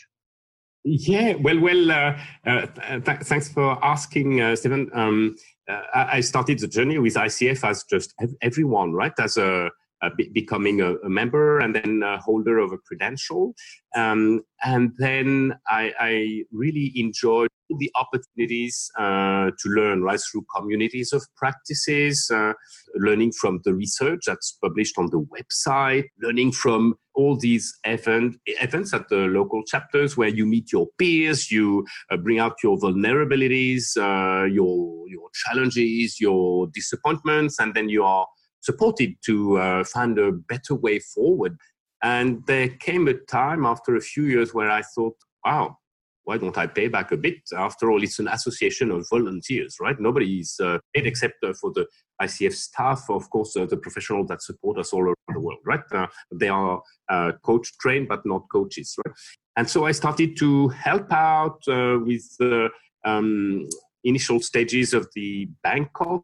[0.83, 1.91] Yeah, well, well.
[1.91, 2.65] Uh, uh,
[2.99, 4.89] th- thanks for asking, uh, Stephen.
[4.93, 5.35] Um,
[5.69, 9.13] uh, I started the journey with ICF as just everyone, right?
[9.19, 9.69] As a
[10.17, 13.53] be- becoming a, a, member and then a holder of a credential.
[13.95, 21.13] Um, and then I, I, really enjoyed the opportunities uh, to learn right through communities
[21.13, 22.53] of practices, uh,
[22.95, 28.93] learning from the research that's published on the website, learning from all these event, events
[28.93, 33.97] at the local chapters where you meet your peers, you uh, bring out your vulnerabilities,
[33.97, 38.25] uh, your your challenges, your disappointments, and then you are
[38.61, 41.57] supported to uh, find a better way forward.
[42.03, 45.77] And there came a time after a few years where I thought, wow,
[46.23, 47.41] why don't I pay back a bit?
[47.55, 49.99] After all, it's an association of volunteers, right?
[49.99, 51.87] Nobody is uh, paid except uh, for the
[52.21, 55.81] ICF staff, of course, uh, the professionals that support us all around the world, right?
[55.91, 59.15] Uh, they are uh, coach trained, but not coaches, right?
[59.57, 62.69] And so I started to help out uh, with the
[63.03, 63.67] um,
[64.03, 66.23] initial stages of the Bangkok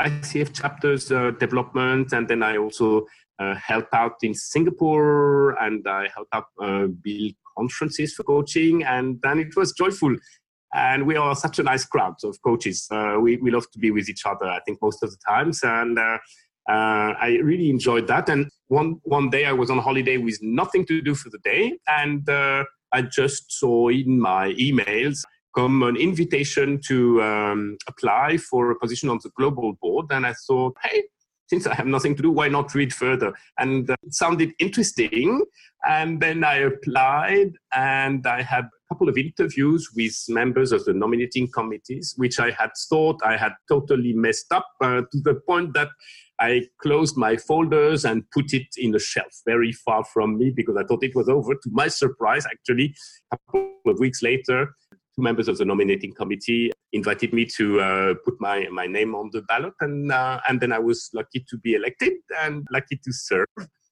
[0.00, 3.06] ICF chapters development, and then I also
[3.40, 6.46] help out in Singapore, and I help out
[7.02, 10.14] build conferences for coaching, and then it was joyful.
[10.74, 12.78] And we are such a nice crowd of coaches.
[12.96, 14.46] Uh, we we love to be with each other.
[14.56, 16.18] I think most of the times, and uh,
[16.74, 18.28] uh, I really enjoyed that.
[18.28, 18.42] And
[18.78, 21.64] one one day I was on holiday with nothing to do for the day,
[22.00, 22.22] and
[22.96, 25.18] I just saw in my emails
[25.58, 30.06] come an invitation to um, apply for a position on the global board.
[30.10, 31.02] And I thought, hey,
[31.48, 33.32] since I have nothing to do, why not read further?
[33.58, 35.44] And uh, it sounded interesting.
[35.88, 40.92] And then I applied and I had a couple of interviews with members of the
[40.92, 45.74] nominating committees, which I had thought I had totally messed up uh, to the point
[45.74, 45.88] that
[46.40, 50.76] I closed my folders and put it in a shelf very far from me because
[50.76, 51.54] I thought it was over.
[51.54, 52.94] To my surprise, actually,
[53.32, 54.74] a couple of weeks later,
[55.18, 59.30] two members of the nominating committee invited me to uh, put my, my name on
[59.32, 63.12] the ballot, and uh, and then I was lucky to be elected and lucky to
[63.12, 63.46] serve.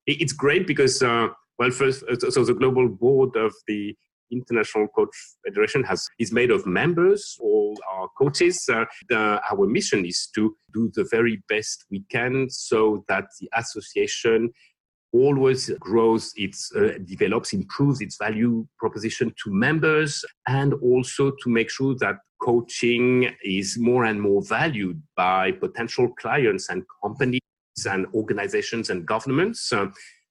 [0.07, 3.95] It's great because uh, well, first, uh, so the global board of the
[4.31, 8.65] International Coach Federation has is made of members, all our coaches.
[8.73, 13.49] Uh, the, our mission is to do the very best we can so that the
[13.55, 14.51] association
[15.25, 21.71] always grows, its uh, develops, improves its value proposition to members, and also to make
[21.71, 27.41] sure that coaching is more and more valued by potential clients and companies
[27.93, 29.87] and organizations and governments, uh,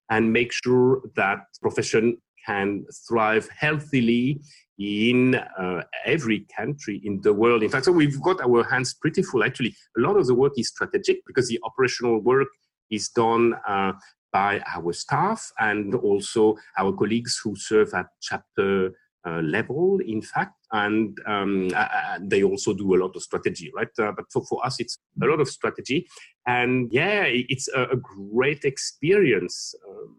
[0.09, 4.39] and make sure that profession can thrive healthily
[4.77, 7.63] in uh, every country in the world.
[7.63, 9.43] In fact, so we've got our hands pretty full.
[9.43, 12.47] Actually, a lot of the work is strategic because the operational work
[12.91, 13.93] is done uh,
[14.35, 18.91] by our staff and also our colleagues who serve at chapter
[19.25, 23.87] uh, level, in fact, and um, uh, they also do a lot of strategy, right?
[23.97, 26.05] Uh, but for, for us, it's a lot of strategy,
[26.45, 29.73] and yeah, it's a, a great experience.
[29.87, 30.17] Um,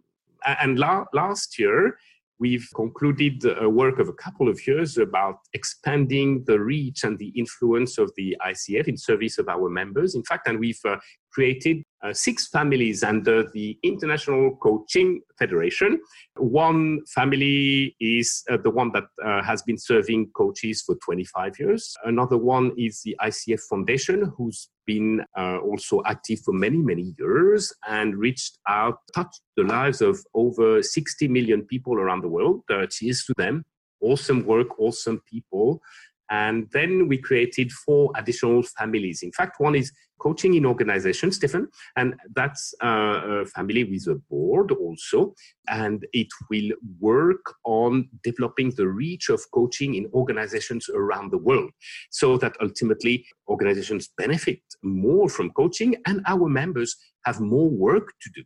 [0.62, 1.98] and la- last year,
[2.38, 7.28] We've concluded a work of a couple of years about expanding the reach and the
[7.28, 10.14] influence of the ICF in service of our members.
[10.14, 10.98] In fact, and we've uh,
[11.36, 16.00] created uh, six families under the International Coaching Federation.
[16.36, 21.94] One family is uh, the one that uh, has been serving coaches for 25 years.
[22.04, 27.70] Another one is the ICF Foundation, who's been uh, also active for many, many years
[27.86, 32.62] and reached out, touched the lives of over 60 million people around the world.
[32.70, 33.62] Uh, cheers to them.
[34.00, 35.82] Awesome work, awesome people.
[36.30, 39.22] And then we created four additional families.
[39.22, 44.72] In fact, one is coaching in organizations, Stephen, and that's a family with a board
[44.72, 45.34] also.
[45.68, 51.70] And it will work on developing the reach of coaching in organizations around the world
[52.10, 58.30] so that ultimately organizations benefit more from coaching and our members have more work to
[58.34, 58.42] do.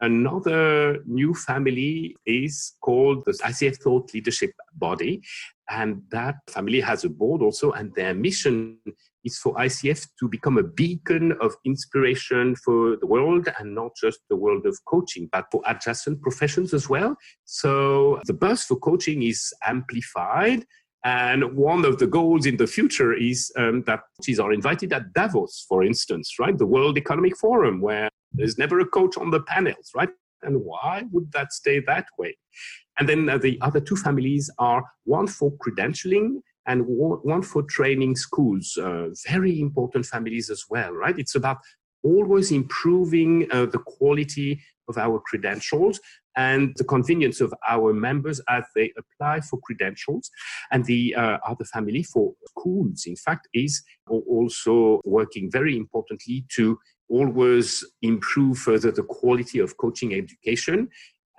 [0.00, 5.22] Another new family is called the ICF Thought Leadership Body.
[5.70, 8.78] And that family has a board also, and their mission
[9.24, 14.20] is for ICF to become a beacon of inspiration for the world and not just
[14.30, 17.16] the world of coaching, but for adjacent professions as well.
[17.44, 20.64] So the buzz for coaching is amplified.
[21.04, 25.12] And one of the goals in the future is um, that coaches are invited at
[25.12, 26.56] Davos, for instance, right?
[26.56, 30.10] The World Economic Forum, where there's never a coach on the panels, right?
[30.42, 32.36] And why would that stay that way?
[32.98, 38.16] And then uh, the other two families are one for credentialing and one for training
[38.16, 38.76] schools.
[38.80, 41.18] Uh, very important families as well, right?
[41.18, 41.58] It's about
[42.02, 46.00] always improving uh, the quality of our credentials
[46.36, 50.30] and the convenience of our members as they apply for credentials.
[50.70, 56.78] And the uh, other family for schools, in fact, is also working very importantly to
[57.08, 60.88] always improve further the quality of coaching education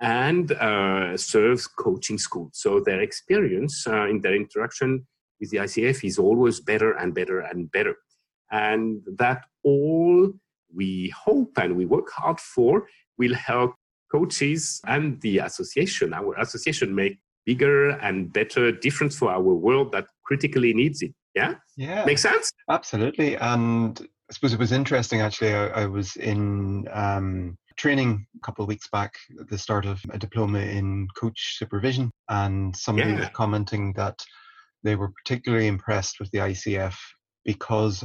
[0.00, 2.52] and uh, serves coaching schools.
[2.54, 5.06] So their experience uh, in their interaction
[5.38, 7.96] with the ICF is always better and better and better.
[8.50, 10.32] And that all
[10.74, 12.86] we hope and we work hard for
[13.18, 13.74] will help
[14.10, 20.06] coaches and the association, our association, make bigger and better difference for our world that
[20.24, 21.12] critically needs it.
[21.34, 21.54] Yeah?
[21.76, 22.04] Yeah.
[22.04, 22.50] Makes sense?
[22.68, 23.36] Absolutely.
[23.36, 25.54] And I suppose it was interesting actually.
[25.54, 30.00] I, I was in um, training a couple of weeks back at the start of
[30.10, 33.18] a diploma in coach supervision, and somebody yeah.
[33.18, 34.22] was commenting that
[34.84, 36.94] they were particularly impressed with the ICF
[37.44, 38.04] because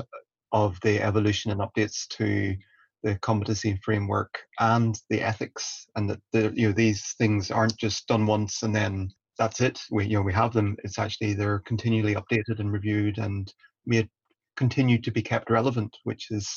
[0.51, 2.55] of the evolution and updates to
[3.03, 8.07] the competency framework and the ethics, and that the, you know these things aren't just
[8.07, 9.79] done once and then that's it.
[9.91, 10.75] We you know we have them.
[10.83, 13.53] It's actually they're continually updated and reviewed and
[13.85, 14.09] made
[14.55, 16.47] continue to be kept relevant, which is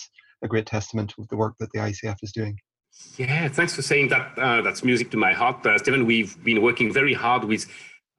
[0.42, 2.58] a great testament of the work that the ICF is doing.
[3.16, 4.38] Yeah, thanks for saying that.
[4.38, 6.06] Uh, that's music to my heart, uh, Stephen.
[6.06, 7.66] We've been working very hard with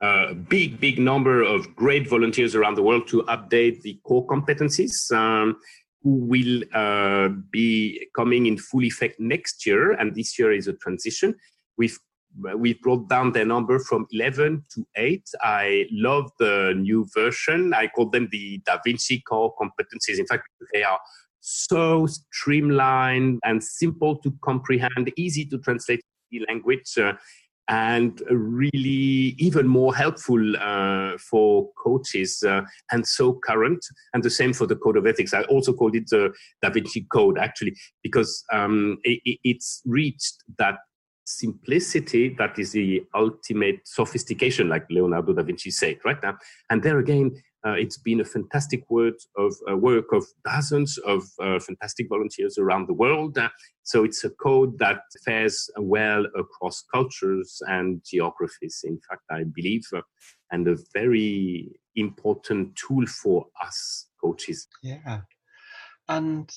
[0.02, 4.26] a uh, big, big number of great volunteers around the world to update the core
[4.26, 5.12] competencies.
[5.12, 5.58] Um,
[6.04, 10.74] who will uh, be coming in full effect next year, and this year is a
[10.74, 11.36] transition.
[11.78, 11.98] We've
[12.58, 15.24] we brought down their number from 11 to 8.
[15.42, 17.74] I love the new version.
[17.74, 20.20] I call them the Da Vinci core competencies.
[20.20, 21.00] In fact, they are
[21.42, 27.14] so streamlined and simple to comprehend, easy to translate the language, uh,
[27.70, 32.62] and really even more helpful uh, for coaches uh,
[32.92, 33.86] and so current.
[34.14, 35.36] And the same for the code of ethics.
[35.36, 36.34] I also called it the
[36.64, 40.80] Da Vinci Code actually because um, it, it's reached that
[41.30, 46.22] simplicity that is the ultimate sophistication, like Leonardo da Vinci said, right?
[46.24, 46.38] Now,
[46.70, 51.24] and there again, uh, it's been a fantastic work of uh, work of dozens of
[51.42, 53.38] uh, fantastic volunteers around the world.
[53.38, 53.50] Uh,
[53.84, 58.82] so it's a code that fares well across cultures and geographies.
[58.84, 60.02] In fact, I believe, uh,
[60.52, 64.68] and a very important tool for us coaches.
[64.82, 65.22] Yeah,
[66.08, 66.50] and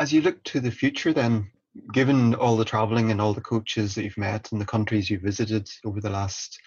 [0.00, 1.50] as you look to the future, then
[1.92, 5.22] given all the traveling and all the coaches that you've met and the countries you've
[5.22, 6.58] visited over the last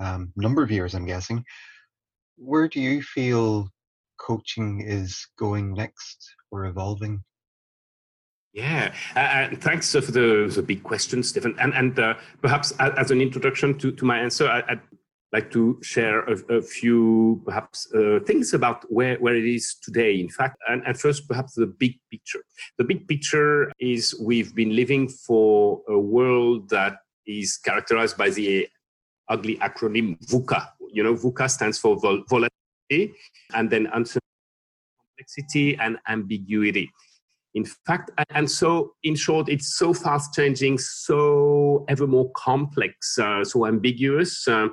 [0.00, 1.44] um, number of years, I'm guessing,
[2.36, 3.68] where do you feel
[4.20, 7.22] coaching is going next or evolving?
[8.52, 11.54] Yeah, uh, thanks for the, the big question, Stephen.
[11.58, 14.80] And, and uh, perhaps as an introduction to, to my answer, I, would
[15.32, 20.20] like to share a, a few perhaps uh, things about where, where it is today.
[20.20, 22.42] In fact, and at first, perhaps the big picture.
[22.78, 28.68] The big picture is we've been living for a world that is characterized by the
[29.28, 33.14] ugly acronym VUCA, you know, VUCA stands for vol- volatility
[33.54, 34.20] and then uncertainty,
[35.16, 36.90] complexity, and ambiguity.
[37.54, 43.42] In fact, and so in short, it's so fast changing, so ever more complex, uh,
[43.44, 44.46] so ambiguous.
[44.46, 44.68] Uh,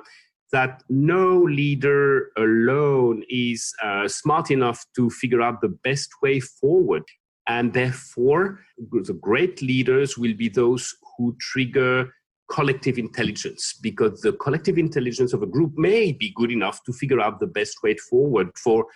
[0.54, 7.02] that no leader alone is uh, smart enough to figure out the best way forward.
[7.48, 12.14] And therefore, the great leaders will be those who trigger
[12.48, 17.20] collective intelligence because the collective intelligence of a group may be good enough to figure
[17.20, 18.86] out the best way forward for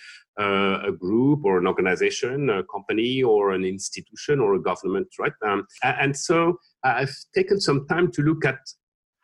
[0.40, 5.32] uh, a group or an organization, a company or an institution or a government, right?
[5.44, 8.60] Um, and so I've taken some time to look at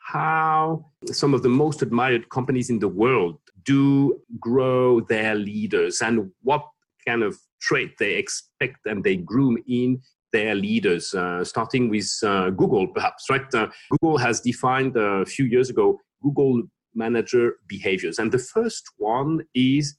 [0.05, 6.31] how some of the most admired companies in the world do grow their leaders and
[6.43, 6.67] what
[7.07, 10.01] kind of trait they expect and they groom in
[10.33, 13.55] their leaders, uh, starting with uh, Google, perhaps, right?
[13.55, 16.63] Uh, Google has defined a few years ago Google
[16.95, 18.19] manager behaviors.
[18.19, 19.97] And the first one is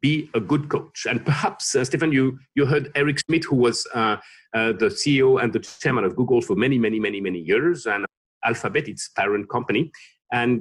[0.00, 1.06] be a good coach.
[1.08, 4.16] And perhaps, uh, Stephen, you, you heard Eric Schmidt, who was uh,
[4.54, 8.06] uh, the CEO and the chairman of Google for many, many, many, many years, and
[8.48, 9.82] Alphabet, its parent company.
[10.32, 10.60] And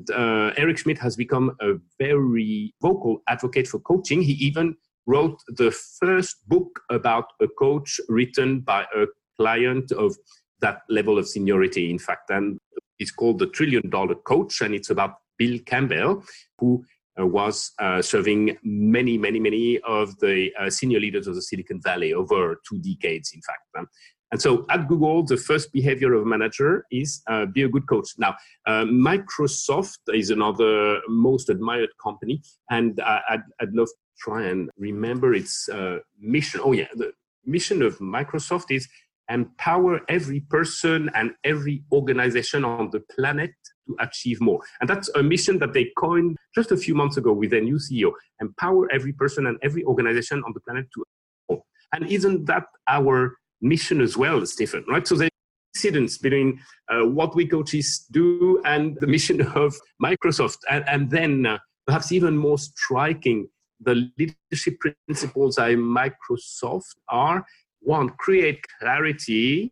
[0.62, 4.22] Eric Schmidt has become a very vocal advocate for coaching.
[4.22, 4.76] He even
[5.08, 9.06] wrote the first book about a coach written by a
[9.38, 10.16] client of
[10.60, 12.30] that level of seniority, in fact.
[12.30, 12.60] And
[13.00, 16.24] it's called The Trillion Dollar Coach, and it's about Bill Campbell,
[16.60, 16.84] who
[17.20, 21.82] uh, was uh, serving many, many, many of the uh, senior leaders of the Silicon
[21.82, 23.90] Valley over two decades, in fact.
[24.32, 27.88] And so at Google, the first behavior of a manager is uh, be a good
[27.88, 28.10] coach.
[28.18, 34.70] Now, uh, Microsoft is another most admired company, and I'd, I'd love to try and
[34.78, 36.60] remember its uh, mission.
[36.64, 37.12] Oh, yeah, the
[37.46, 38.88] mission of Microsoft is
[39.30, 43.52] empower every person and every organization on the planet
[43.88, 44.60] to achieve more.
[44.82, 47.76] And that's a mission that they coined just a few months ago with their new
[47.76, 48.12] CEO
[48.42, 51.04] empower every person and every organization on the planet to
[51.50, 51.64] more.
[51.94, 54.84] And isn't that our mission as well, Stephen?
[54.88, 55.08] Right?
[55.08, 55.32] So there's
[55.76, 60.58] incidence between uh, what we coaches do and the mission of Microsoft.
[60.70, 63.48] And, and then uh, perhaps even more striking
[63.80, 67.46] the leadership principles at Microsoft are
[67.82, 69.72] one, create clarity,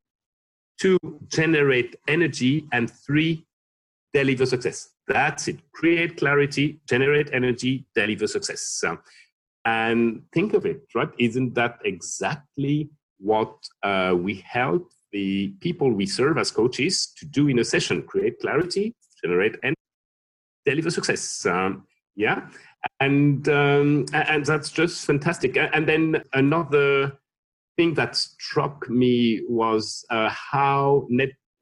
[0.79, 3.45] two, generate energy, and three,
[4.13, 4.89] deliver success.
[5.07, 5.59] That's it.
[5.73, 8.83] Create clarity, generate energy, deliver success.
[9.65, 11.09] and think of it, right?
[11.17, 12.89] Isn't that exactly
[13.19, 18.03] what uh, we help the people we serve as coaches to do in a session?
[18.03, 18.93] Create clarity,
[19.23, 19.75] generate energy,
[20.65, 21.45] deliver success.
[21.45, 21.85] Um,
[22.15, 22.47] yeah
[22.99, 25.57] and um, and that's just fantastic.
[25.57, 27.17] And then another
[27.77, 31.07] thing that struck me was uh, how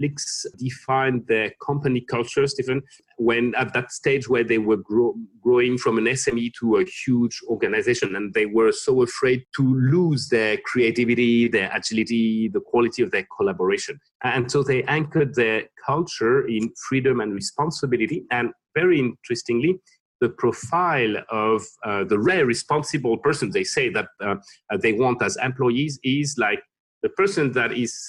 [0.02, 2.82] Netflix defined their company culture, Stephen,
[3.18, 7.39] when at that stage where they were grow, growing from an SME to a huge
[7.48, 13.12] organization, and they were so afraid to lose their creativity, their agility, the quality of
[13.12, 14.00] their collaboration.
[14.24, 18.26] And so they anchored their culture in freedom and responsibility.
[18.32, 19.80] And very interestingly,
[20.22, 24.36] the profile of uh, the rare responsible person they say that uh,
[24.80, 26.64] they want as employees is like
[27.02, 28.08] the person that is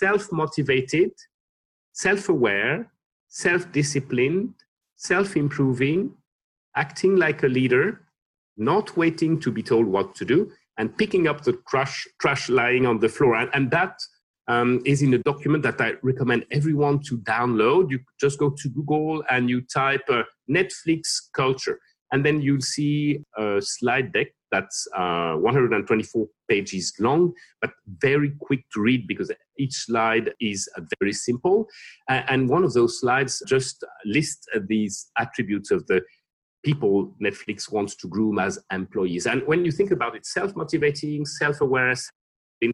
[1.94, 2.90] self-motivated self-aware
[3.28, 4.54] self-disciplined
[4.96, 6.12] self-improving
[6.76, 8.02] acting like a leader
[8.56, 12.86] not waiting to be told what to do and picking up the trash, trash lying
[12.86, 13.98] on the floor and, and that
[14.46, 17.90] um, is in a document that I recommend everyone to download.
[17.90, 21.80] You just go to Google and you type uh, Netflix culture
[22.14, 28.60] And then you'll see a slide deck that's uh, 124 pages long, but very quick
[28.72, 30.68] to read because each slide is
[31.00, 31.66] very simple.
[32.08, 36.02] And one of those slides just lists these attributes of the
[36.64, 39.26] people Netflix wants to groom as employees.
[39.26, 42.08] And when you think about it, self motivating, self awareness,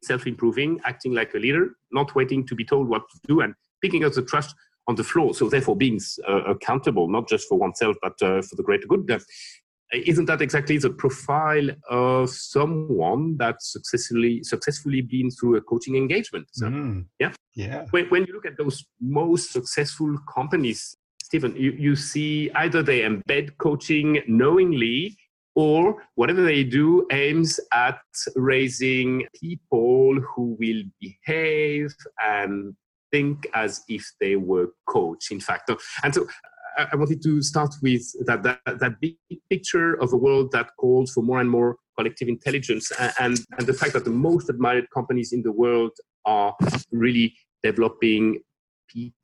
[0.05, 3.55] self improving, acting like a leader, not waiting to be told what to do, and
[3.81, 4.55] picking up the trust
[4.91, 5.35] on the floor.
[5.35, 9.11] So, therefore, being uh, accountable, not just for oneself, but uh, for the greater good.
[9.11, 9.19] Uh,
[9.93, 16.47] isn't that exactly the profile of someone that's successfully successfully been through a coaching engagement?
[16.53, 17.07] So, mm.
[17.19, 17.87] Yeah, yeah.
[17.91, 20.97] When, when you look at those most successful companies
[21.31, 25.17] Stephen, you, you see either they embed coaching knowingly
[25.55, 28.01] or whatever they do aims at
[28.35, 32.75] raising people who will behave and
[33.11, 35.71] think as if they were coach in fact.
[36.03, 36.27] And so
[36.79, 39.17] i wanted to start with that, that, that big
[39.51, 43.75] picture of a world that calls for more and more collective intelligence and, and the
[43.75, 45.93] fact that the most admired companies in the world
[46.25, 46.55] are
[46.91, 48.41] really developing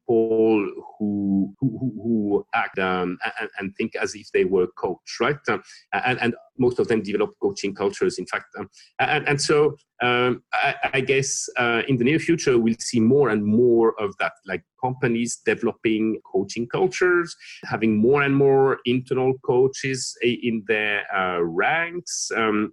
[0.06, 5.36] who who, who act um, and, and, think as if they were coach, right?
[5.48, 8.46] Um, and, and, most of them develop coaching cultures, in fact.
[8.58, 12.98] Um, and, and, so um, I, I, guess uh, in the near future we'll see
[12.98, 19.34] more and more of that, like companies developing coaching cultures, having more and more internal
[19.44, 22.30] coaches in their uh, ranks.
[22.34, 22.72] Um,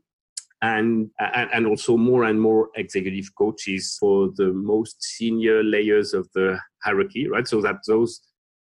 [0.63, 6.57] and, and also more and more executive coaches for the most senior layers of the
[6.81, 7.45] hierarchy, right?
[7.45, 8.21] So that those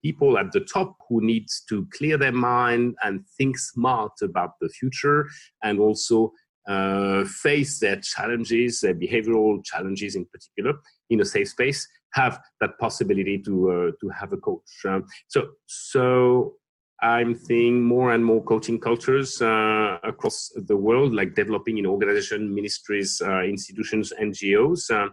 [0.04, 4.70] people at the top who needs to clear their mind and think smart about the
[4.70, 5.28] future
[5.64, 6.32] and also
[6.68, 10.78] uh, face their challenges, their behavioral challenges in particular,
[11.10, 14.62] in a safe space, have that possibility to uh, to have a coach.
[14.88, 16.54] Um, so so
[17.02, 22.54] I'm seeing more and more coaching cultures uh, across the world, like developing in organizations,
[22.54, 25.10] ministries, uh, institutions, NGOs, uh,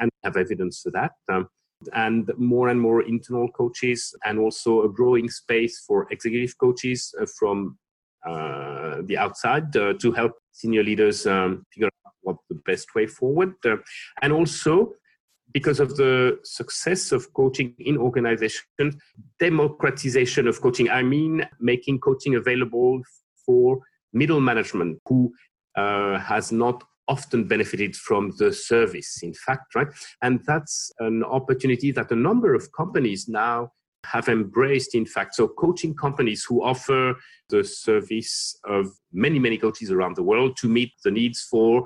[0.00, 1.12] and have evidence for that.
[1.28, 1.48] Um,
[1.94, 7.26] and more and more internal coaches, and also a growing space for executive coaches uh,
[7.38, 7.76] from
[8.26, 13.06] uh, the outside uh, to help senior leaders um, figure out what the best way
[13.06, 13.54] forward.
[14.22, 14.92] and also
[15.52, 18.96] because of the success of coaching in organizations,
[19.38, 20.90] democratization of coaching.
[20.90, 23.00] I mean, making coaching available
[23.44, 23.80] for
[24.12, 25.32] middle management who
[25.76, 29.86] uh, has not often benefited from the service, in fact, right?
[30.22, 33.70] And that's an opportunity that a number of companies now
[34.04, 35.34] have embraced, in fact.
[35.34, 37.14] So, coaching companies who offer
[37.48, 41.84] the service of many, many coaches around the world to meet the needs for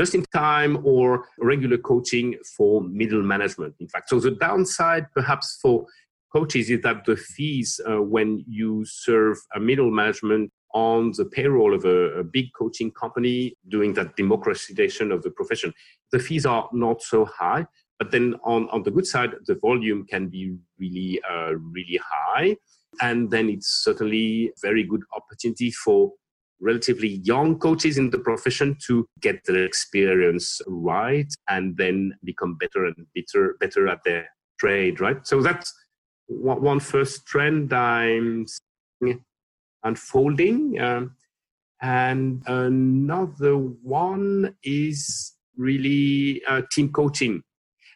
[0.00, 4.08] just in time or regular coaching for middle management, in fact.
[4.08, 5.84] So the downside, perhaps, for
[6.32, 11.74] coaches is that the fees uh, when you serve a middle management on the payroll
[11.74, 15.70] of a, a, big coaching company doing that democratization of the profession,
[16.12, 17.66] the fees are not so high.
[17.98, 22.56] But then on, on the good side, the volume can be really, uh, really high.
[23.02, 26.12] And then it's certainly very good opportunity for
[26.60, 32.84] relatively young coaches in the profession to get their experience right and then become better
[32.84, 35.26] and better better at their trade right?
[35.26, 35.72] So that's
[36.28, 38.46] one first trend i'm
[39.84, 40.80] unfolding.
[40.80, 41.16] Um,
[41.82, 47.42] and another one is really uh, team coaching.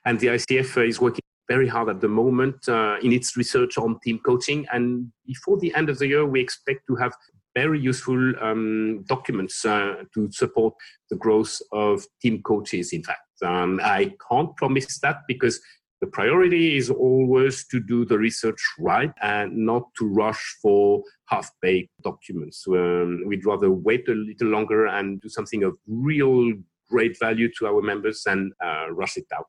[0.07, 3.99] And the icf is working very hard at the moment uh, in its research on
[4.01, 4.67] team coaching.
[4.73, 7.13] And before the end of the year, we expect to have
[7.55, 10.75] very useful um, documents uh, to support
[11.11, 13.21] the growth of team coaches, in fact.
[13.43, 15.61] Um, I can't promise that because
[16.01, 21.51] the priority is always to do the research right and not to rush for half
[21.63, 22.65] baked documents.
[22.69, 26.53] Um, we'd rather wait a little longer and do something of real
[26.91, 29.47] great value to our members than uh, rush it out.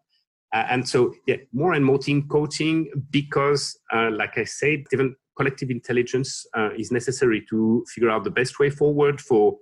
[0.54, 5.16] Uh, and so, yeah, more and more team coaching because, uh, like I said, even
[5.38, 9.58] collective intelligence uh, is necessary to figure out the best way forward for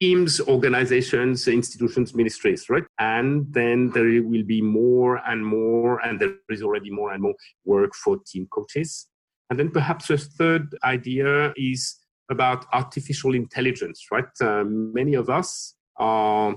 [0.00, 2.84] teams, organizations, institutions, ministries, right?
[2.98, 7.34] And then there will be more and more, and there is already more and more
[7.64, 9.08] work for team coaches.
[9.48, 11.96] And then perhaps a third idea is
[12.30, 14.26] about artificial intelligence, right?
[14.40, 16.56] Uh, many of us are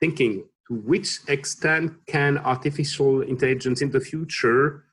[0.00, 4.84] thinking to which extent can artificial intelligence in the future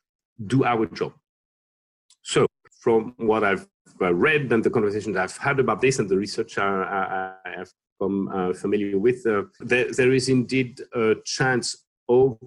[0.47, 1.14] do our job?
[2.80, 3.67] From what I've
[4.01, 7.71] uh, read and the conversations I've had about this and the research I, I, have
[8.01, 12.38] uh, familiar with, uh, there, there is indeed a chance over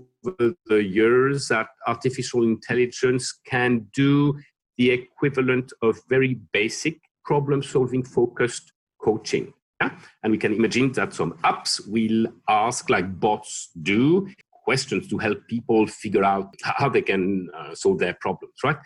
[0.67, 4.35] the years that artificial intelligence can do
[4.79, 9.53] the equivalent of very basic problem solving focused coaching.
[9.81, 9.91] Yeah?
[10.23, 14.29] And we can imagine that some apps will ask, like bots do,
[14.65, 18.77] questions to help people figure out how they can uh, solve their problems, right?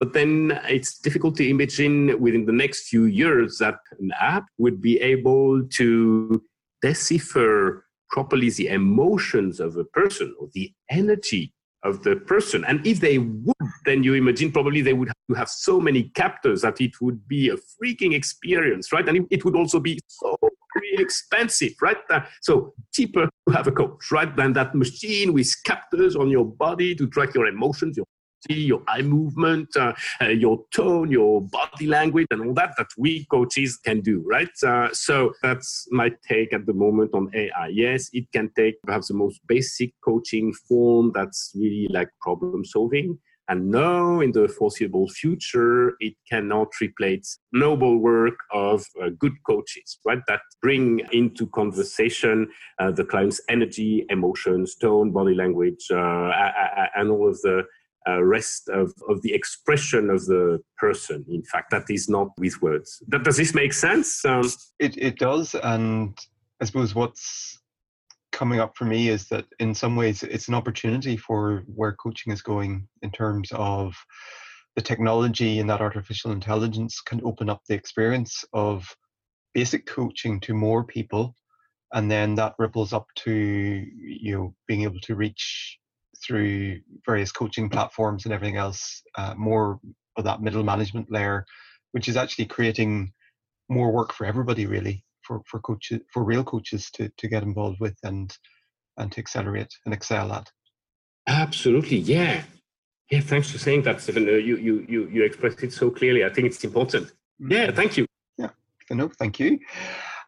[0.00, 4.80] But then it's difficult to imagine within the next few years that an app would
[4.80, 6.42] be able to
[6.82, 11.52] decipher properly the emotions of a person or the energy
[11.84, 12.64] of the person.
[12.64, 16.80] And if they would, then you imagine probably they would have so many captors that
[16.80, 19.08] it would be a freaking experience, right?
[19.08, 20.36] And it would also be so
[20.98, 21.96] expensive, right?
[22.10, 24.34] Uh, so cheaper to have a coach, right?
[24.34, 28.06] Than that machine with captors on your body to track your emotions, your
[28.48, 33.24] your eye movement, uh, uh, your tone, your body language, and all that that we
[33.26, 34.48] coaches can do, right?
[34.64, 37.68] Uh, so that's my take at the moment on AI.
[37.68, 43.18] Yes, it can take perhaps the most basic coaching form that's really like problem solving.
[43.50, 49.98] And no, in the foreseeable future, it cannot replace noble work of uh, good coaches,
[50.04, 50.20] right?
[50.28, 56.30] That bring into conversation uh, the client's energy, emotions, tone, body language, uh,
[56.94, 57.62] and all of the
[58.06, 61.24] uh, rest of, of the expression of the person.
[61.28, 63.02] In fact, that is not with words.
[63.08, 64.24] That, does this make sense?
[64.24, 65.54] Um, it, it does.
[65.54, 66.18] And
[66.60, 67.58] I suppose what's
[68.32, 72.32] coming up for me is that in some ways it's an opportunity for where coaching
[72.32, 73.94] is going in terms of
[74.76, 78.86] the technology and that artificial intelligence can open up the experience of
[79.54, 81.34] basic coaching to more people
[81.94, 85.78] and then that ripples up to you know being able to reach
[86.28, 89.80] through various coaching platforms and everything else, uh, more
[90.16, 91.46] of that middle management layer,
[91.92, 93.10] which is actually creating
[93.70, 97.80] more work for everybody, really, for for coaches, for real coaches to to get involved
[97.80, 98.36] with and
[98.98, 100.50] and to accelerate and excel at.
[101.26, 102.44] Absolutely, yeah,
[103.10, 103.20] yeah.
[103.20, 104.28] Thanks for saying that, Stephen.
[104.28, 106.24] Uh, you you you you expressed it so clearly.
[106.24, 107.12] I think it's important.
[107.40, 107.52] Mm.
[107.52, 108.06] Yeah, thank you.
[108.36, 108.50] Yeah,
[108.90, 109.58] no, thank you.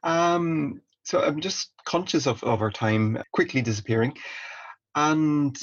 [0.02, 4.16] Um, so I'm just conscious of, of our time quickly disappearing.
[4.94, 5.56] And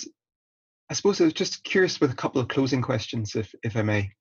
[0.90, 3.82] I suppose I was just curious with a couple of closing questions, if if I
[3.82, 4.12] may.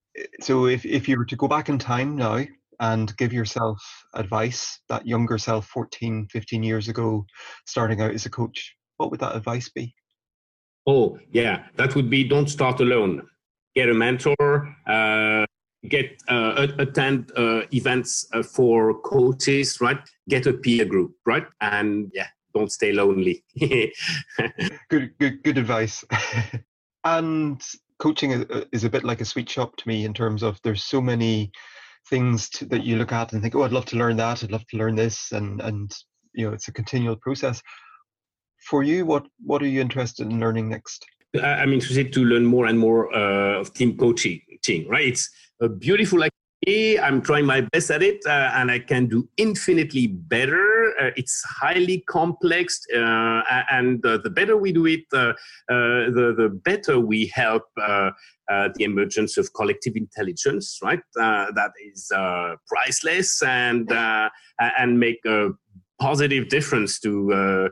[0.40, 2.44] So, if if you were to go back in time now
[2.80, 3.80] and give yourself
[4.14, 7.24] advice, that younger self, 14, 15 years ago,
[7.66, 9.94] starting out as a coach, what would that advice be?
[10.86, 13.26] Oh, yeah, that would be don't start alone.
[13.74, 14.76] Get a mentor.
[14.86, 15.46] Uh,
[15.88, 19.98] get uh, attend uh, events uh, for coaches, right?
[20.28, 21.46] Get a peer group, right?
[21.60, 23.44] And yeah, don't stay lonely.
[24.90, 26.04] good, good, good advice.
[27.04, 27.62] and
[27.98, 31.00] coaching is, a bit like a sweet shop to me in terms of there's so
[31.00, 31.50] many
[32.08, 34.42] things to, that you look at and think, oh, I'd love to learn that.
[34.42, 35.92] I'd love to learn this, and and
[36.34, 37.62] you know, it's a continual process.
[38.68, 41.04] For you, what what are you interested in learning next?
[41.42, 44.40] I'm interested to learn more and more uh, of team coaching.
[44.88, 45.28] Right, it's
[45.60, 46.22] a beautiful
[46.68, 50.75] I'm trying my best at it, uh, and I can do infinitely better.
[51.00, 55.34] Uh, it's highly complex, uh, and the better we do it, uh, uh,
[55.68, 58.10] the the better we help uh,
[58.48, 60.78] the emergence of collective intelligence.
[60.82, 62.10] Right, that is
[62.68, 63.90] priceless, and
[64.58, 65.50] and make a
[65.98, 67.70] positive difference to the,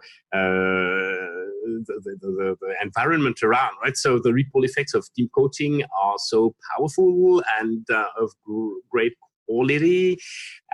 [1.86, 3.96] the, the, the, environment around, right?
[3.96, 8.32] So the ripple effects of team coaching are so powerful and uh, of
[8.90, 9.12] great
[9.49, 10.18] quality.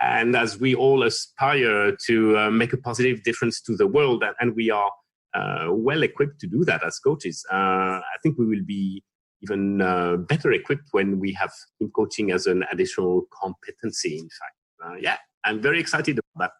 [0.01, 4.35] And as we all aspire to uh, make a positive difference to the world, and,
[4.39, 4.91] and we are
[5.33, 9.03] uh, well equipped to do that as coaches, uh, I think we will be
[9.41, 14.55] even uh, better equipped when we have team coaching as an additional competency, in fact.
[14.83, 16.51] Uh, yeah, I'm very excited about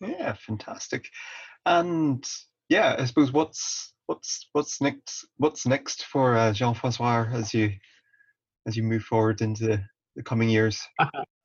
[0.00, 0.08] that.
[0.08, 1.08] Yeah, fantastic.
[1.66, 2.24] And
[2.68, 7.72] yeah, I suppose what's what's what's next what's next for uh, Jean Francois as you
[8.66, 9.82] as you move forward into
[10.16, 10.80] the coming years.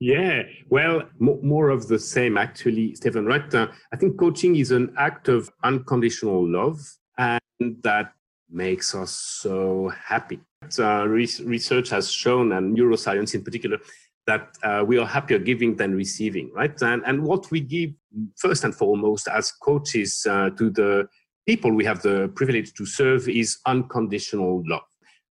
[0.00, 3.26] yeah, well, m- more of the same actually, Stephen.
[3.26, 3.52] Right?
[3.54, 6.80] Uh, I think coaching is an act of unconditional love,
[7.18, 7.40] and
[7.82, 8.12] that
[8.50, 10.40] makes us so happy.
[10.78, 13.78] Uh, re- research has shown, and neuroscience in particular,
[14.26, 16.80] that uh, we are happier giving than receiving, right?
[16.82, 17.90] And, and what we give
[18.36, 21.08] first and foremost as coaches uh, to the
[21.46, 24.82] people we have the privilege to serve is unconditional love.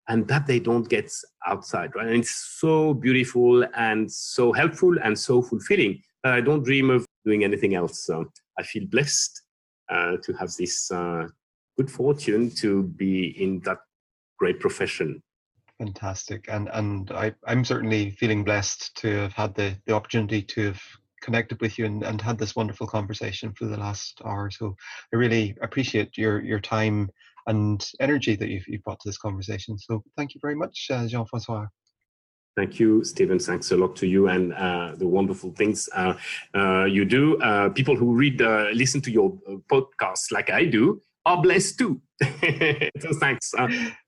[0.08, 1.10] And that they don't get
[1.46, 2.06] outside, right?
[2.06, 7.06] And it's so beautiful and so helpful and so fulfilling that I don't dream of
[7.24, 8.04] doing anything else.
[8.04, 8.26] So
[8.58, 9.42] I feel blessed
[9.90, 11.26] uh, to have this uh,
[11.76, 13.78] good fortune to be in that
[14.38, 15.22] great profession.
[15.78, 20.66] Fantastic, and and I I'm certainly feeling blessed to have had the the opportunity to
[20.66, 20.82] have
[21.20, 24.50] connected with you and, and had this wonderful conversation for the last hour.
[24.50, 24.76] So
[25.12, 27.10] I really appreciate your your time
[27.46, 29.78] and energy that you've, you've brought to this conversation.
[29.78, 31.66] So thank you very much, uh, Jean Francois.
[32.56, 33.38] Thank you, Stephen.
[33.38, 36.14] Thanks a lot to you and uh, the wonderful things uh,
[36.54, 37.36] uh, you do.
[37.42, 41.78] Uh, people who read, uh, listen to your uh, podcast like I do are blessed
[41.78, 42.00] too.
[42.22, 43.52] so thanks.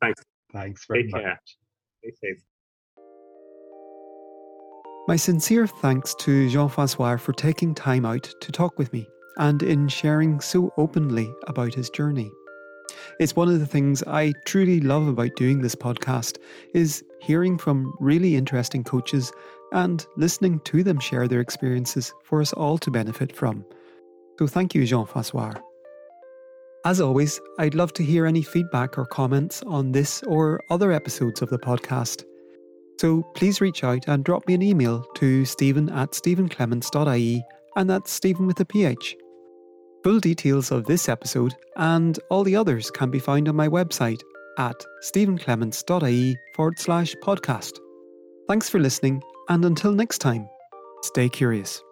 [0.01, 0.23] thanks.
[0.53, 1.23] Thanks very Take much.
[1.23, 1.41] Care.
[2.05, 2.43] Stay safe.
[5.09, 9.07] My sincere thanks to Jean Francois for taking time out to talk with me
[9.39, 12.31] and in sharing so openly about his journey.
[13.19, 16.37] It's one of the things I truly love about doing this podcast
[16.75, 19.33] is hearing from really interesting coaches
[19.73, 23.65] and listening to them share their experiences for us all to benefit from.
[24.39, 25.55] So thank you Jean-Francois.
[26.85, 31.41] As always, I'd love to hear any feedback or comments on this or other episodes
[31.41, 32.23] of the podcast.
[33.01, 37.45] So please reach out and drop me an email to stephen at stephenclements.ie
[37.77, 39.17] and that's Stephen with a PH.
[40.07, 44.21] Full details of this episode and all the others can be found on my website
[44.57, 47.73] at stephenclements.ie forward slash podcast.
[48.47, 50.49] Thanks for listening, and until next time,
[51.03, 51.83] stay curious.